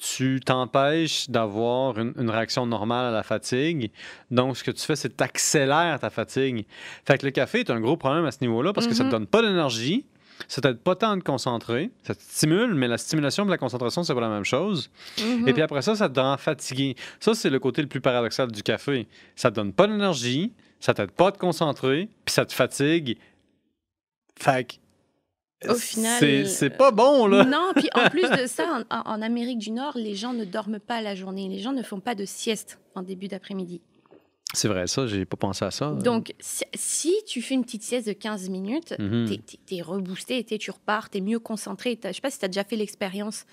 [0.01, 3.91] tu t'empêches d'avoir une, une réaction normale à la fatigue.
[4.31, 6.65] Donc, ce que tu fais, c'est que tu accélères ta fatigue.
[7.05, 9.09] Fait que le café est un gros problème à ce niveau-là parce que ça ne
[9.09, 9.19] te Mhm.
[9.19, 10.05] donne pas d'énergie,
[10.47, 14.03] ça t'aide pas tant de concentrer, ça te stimule, mais la stimulation et la concentration,
[14.03, 14.89] c'est pas la même chose.
[15.21, 15.49] Mhm.
[15.49, 16.95] Et puis après ça, ça te rend fatigué.
[17.19, 19.05] Ça, c'est le côté le plus paradoxal du café.
[19.35, 23.17] Ça te donne pas d'énergie, ça t'aide pas à te concentrer, puis ça te fatigue.
[24.39, 24.73] Fait que.
[25.67, 27.43] Au final, C'est c'est pas bon, là.
[27.43, 30.79] Non, puis en plus de ça, en, en Amérique du Nord, les gens ne dorment
[30.79, 31.49] pas la journée.
[31.49, 33.81] Les gens ne font pas de sieste en début d'après-midi.
[34.53, 35.91] C'est vrai, ça, j'ai pas pensé à ça.
[35.91, 39.27] Donc, si, si tu fais une petite sieste de 15 minutes, Mhm.
[39.45, 41.97] t'es- t'es reboosté, t'es- tu repars, t'es mieux concentré.
[41.97, 43.45] T'as- Je sais pas si tu as déjà fait l'expérience.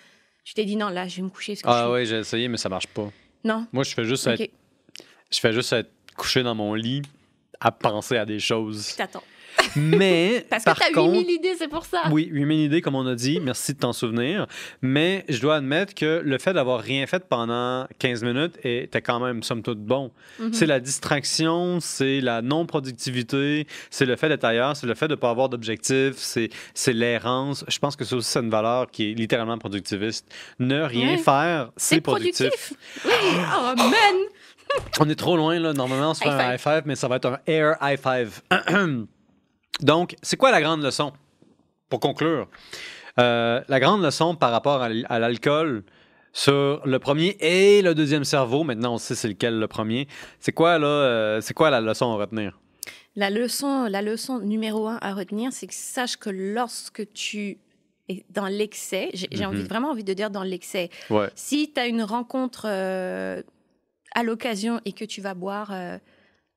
[0.44, 1.54] Tu t'es dit non, là, je vais me coucher.
[1.60, 3.10] parce que Ah ouais, j'ai essayé, mais ça marche pas.
[3.44, 3.66] Non?
[3.72, 4.50] Moi, je fais juste être,
[5.30, 7.02] je fais juste être couché dans mon lit
[7.60, 8.90] à penser à des choses.
[8.92, 9.22] je t'attends.
[9.74, 12.02] Mais, Parce par que t'as contre, 8000 idées, c'est pour ça.
[12.10, 13.40] Oui, 8000 idées, comme on a dit.
[13.40, 14.46] Merci de t'en souvenir.
[14.82, 19.20] Mais je dois admettre que le fait d'avoir rien fait pendant 15 minutes était quand
[19.20, 20.10] même, somme toute, bon.
[20.38, 20.52] Mhm.
[20.52, 25.14] C'est la distraction, c'est la non-productivité, c'est le fait d'être ailleurs, c'est le fait de
[25.14, 27.64] ne pas avoir d'objectif, c'est l'errance.
[27.68, 30.26] Je pense que c'est aussi une valeur qui est littéralement productiviste.
[30.58, 31.18] Ne rien Ouais.
[31.18, 32.48] faire, c'est productif.
[32.48, 32.72] productif.
[33.04, 33.12] Oui,
[33.58, 33.90] oh man.
[35.00, 35.72] On est trop loin, là.
[35.72, 38.40] Normalement, on se fait un high five, mais ça va être un air high five.
[39.80, 41.12] Donc, c'est quoi la grande leçon?
[41.88, 42.48] Pour conclure,
[43.18, 45.84] Euh, la grande leçon par rapport à l'alcool,
[46.32, 50.06] Sur le premier et le deuxième cerveau, maintenant on sait c'est lequel le premier.
[50.38, 52.58] C'est quoi là euh, C'est quoi la leçon à retenir?
[53.14, 57.56] La leçon, la leçon numéro un à retenir, c'est que sache que lorsque tu
[58.10, 59.66] es dans l'excès, j'ai envie, Mhm.
[59.68, 60.90] vraiment envie de dire dans l'excès.
[61.08, 61.30] Ouais.
[61.34, 63.42] Si tu as une rencontre euh,
[64.14, 65.96] à l'occasion et que tu vas boire euh,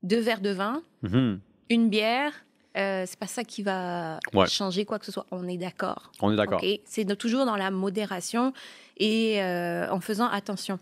[0.03, 1.39] deux verres de vin, Mhm.
[1.69, 2.33] une bière,
[2.79, 4.47] euh, c'est pas ça qui va Ouais.
[4.47, 5.25] changer quoi que ce soit.
[5.31, 6.11] On est d'accord.
[6.21, 6.61] On est d'accord.
[6.63, 8.53] Ok, C'est toujours dans la modération
[8.97, 10.79] et euh, en faisant attention.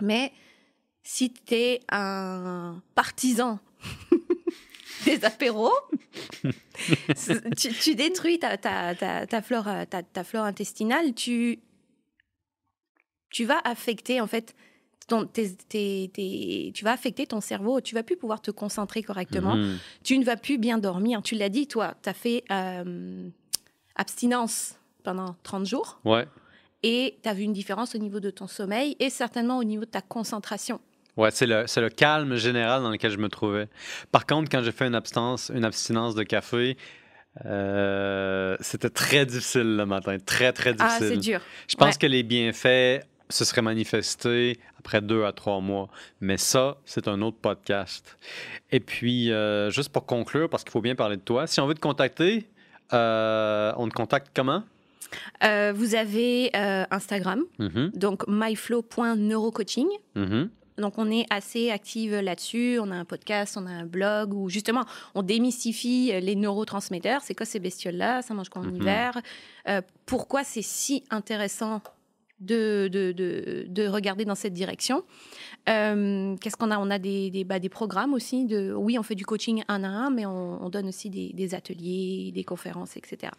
[0.00, 0.32] Mais
[1.02, 3.58] si tu es un partisan
[5.04, 5.72] des apéros,
[7.56, 9.68] tu, tu détruis ta, ta, ta, ta flore,
[10.12, 11.60] ta flore intestinale, tu,
[13.30, 14.54] tu vas affecter en fait.
[15.08, 19.78] Ton, tu vas affecter ton cerveau, tu vas plus pouvoir te concentrer correctement Mhm.
[20.02, 21.22] tu ne vas plus bien dormir.
[21.22, 23.28] Tu l'as dit, toi, tu as fait euh,
[23.94, 26.26] abstinence pendant 30 jours Ouais.
[26.82, 29.84] et tu as vu une différence au niveau de ton sommeil et certainement au niveau
[29.84, 30.80] de ta concentration.
[31.16, 33.68] Ouais, c'est le, calme général dans lequel je me trouvais.
[34.12, 36.76] Par contre, quand j'ai fait une abstinence, une abstinence de café,
[37.44, 40.18] euh, c'était très difficile le matin.
[40.18, 41.08] Très, très Ah, difficile.
[41.08, 41.40] c'est dur.
[41.68, 41.98] Je pense Ouais.
[42.00, 45.88] que les bienfaits se seraient manifestés après deux à trois mois.
[46.20, 48.16] Mais ça, c'est un autre podcast.
[48.70, 51.66] Et puis, euh, juste pour conclure, parce qu'il faut bien parler de toi, si on
[51.66, 52.48] veut te contacter,
[52.92, 54.62] euh, on te contacte comment?
[55.44, 56.50] Euh, vous avez
[56.90, 59.88] Instagram, Mhm, donc myflow.neurocoaching.
[60.14, 60.50] mhm.
[60.78, 62.78] Donc, on est assez active là-dessus.
[62.82, 67.22] On a un podcast, on a un blog où justement on démystifie les neurotransmetteurs.
[67.22, 68.20] C'est quoi ces bestioles-là?
[68.20, 68.76] Ça mange quoi en Mhm.
[68.76, 69.18] hiver?
[69.70, 71.80] Euh, Pourquoi c'est si intéressant
[72.40, 75.04] de, de, de, de regarder dans cette direction
[75.68, 76.78] Euh, Qu'est-ce qu'on a?
[76.78, 78.44] On a des, des, bah, des programmes aussi.
[78.44, 81.32] De, oui, on fait du coaching un à un, mais on, on donne aussi des,
[81.32, 83.32] des ateliers, des conférences, etc.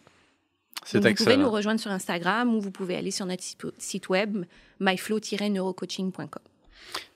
[1.00, 3.42] Donc, vous pouvez nous rejoindre sur Instagram ou vous pouvez aller sur notre
[3.78, 4.44] site web
[4.80, 6.42] myflow-neurocoaching.com.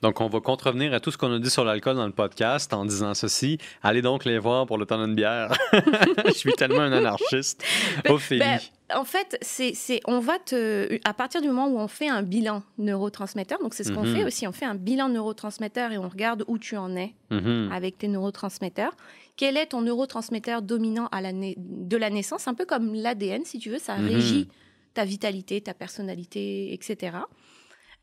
[0.03, 2.73] Donc, on va contrevenir à tout ce qu'on a dit sur l'alcool dans le podcast
[2.73, 3.59] en disant ceci.
[3.83, 5.53] Allez donc les voir pour le temps d'une bière.
[6.27, 7.65] Je suis tellement un anarchiste.
[8.09, 8.41] Ophélie.
[8.41, 8.59] Ben,
[8.95, 12.23] en fait, c'est, c'est, on va te, à partir du moment où on fait un
[12.23, 14.15] bilan neurotransmetteur, donc c'est ce qu'on Mhm.
[14.17, 17.71] fait aussi, on fait un bilan neurotransmetteur et on regarde où tu en es Mhm.
[17.73, 18.93] avec tes neurotransmetteurs.
[19.37, 22.49] Quel est ton neurotransmetteur dominant à la de la naissance?
[22.49, 24.09] Un peu comme l'ADN, si tu veux, ça Mhm.
[24.09, 24.49] régit
[24.95, 27.17] ta vitalité, ta personnalité, etc.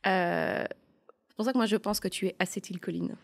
[0.07, 0.63] Euh,
[1.39, 3.15] pour ça que moi, je pense que tu es acétylcholine.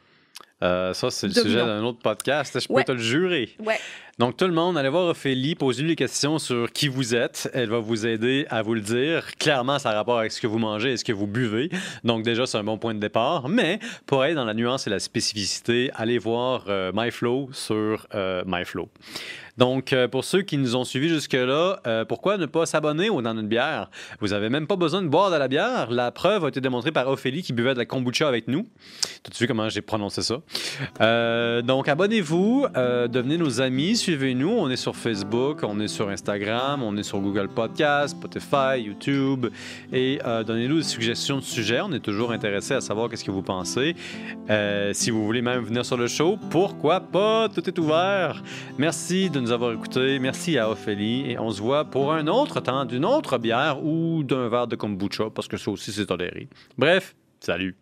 [0.64, 2.60] Euh, ça, c'est le sujet d'un autre podcast.
[2.60, 3.50] Je peux te le jurer.
[3.60, 3.78] Ouais.
[4.18, 7.50] Donc, tout le monde, allez voir Ophélie, posez-lui des questions sur qui vous êtes.
[7.54, 9.36] Elle va vous aider à vous le dire.
[9.36, 11.70] Clairement, ça a rapport avec ce que vous mangez et ce que vous buvez.
[12.06, 13.50] Donc, déjà, c'est un bon point de départ.
[13.50, 18.42] Mais pour aller dans la nuance et la spécificité, allez voir euh, MyFlow sur euh,
[18.48, 18.88] MyFlow.
[19.58, 23.22] Donc, euh, pour ceux qui nous ont suivis jusque-là, euh, pourquoi ne pas s'abonner au
[23.22, 23.90] Dans une bière?
[24.20, 25.92] Vous n'avez même pas besoin de boire de la bière.
[25.92, 28.68] La preuve a été démontrée par Ophélie qui buvait de la kombucha avec nous.
[29.24, 30.42] Tout de suite, comment j'ai prononcé ça?
[31.02, 34.50] Euh, donc, abonnez-vous, euh, devenez nos amis, suivez-nous.
[34.50, 39.48] On est sur Facebook, on est sur Instagram, on est sur Google Podcast, Spotify, YouTube.
[39.92, 41.82] Et euh, donnez-nous des suggestions de sujets.
[41.82, 43.96] On est toujours intéressé à savoir qu'est-ce que vous pensez.
[44.94, 47.50] Si vous voulez même venir sur le show, pourquoi pas?
[47.50, 48.44] Tout est ouvert.
[48.78, 50.20] Merci de nous avoir écoutés.
[50.20, 51.32] Merci à Ophélie.
[51.32, 54.76] Et on se voit pour un autre temps d'une autre bière ou d'un verre de
[54.76, 56.48] kombucha, parce que ça aussi, c'est toléré.
[56.78, 57.76] Bref, salut.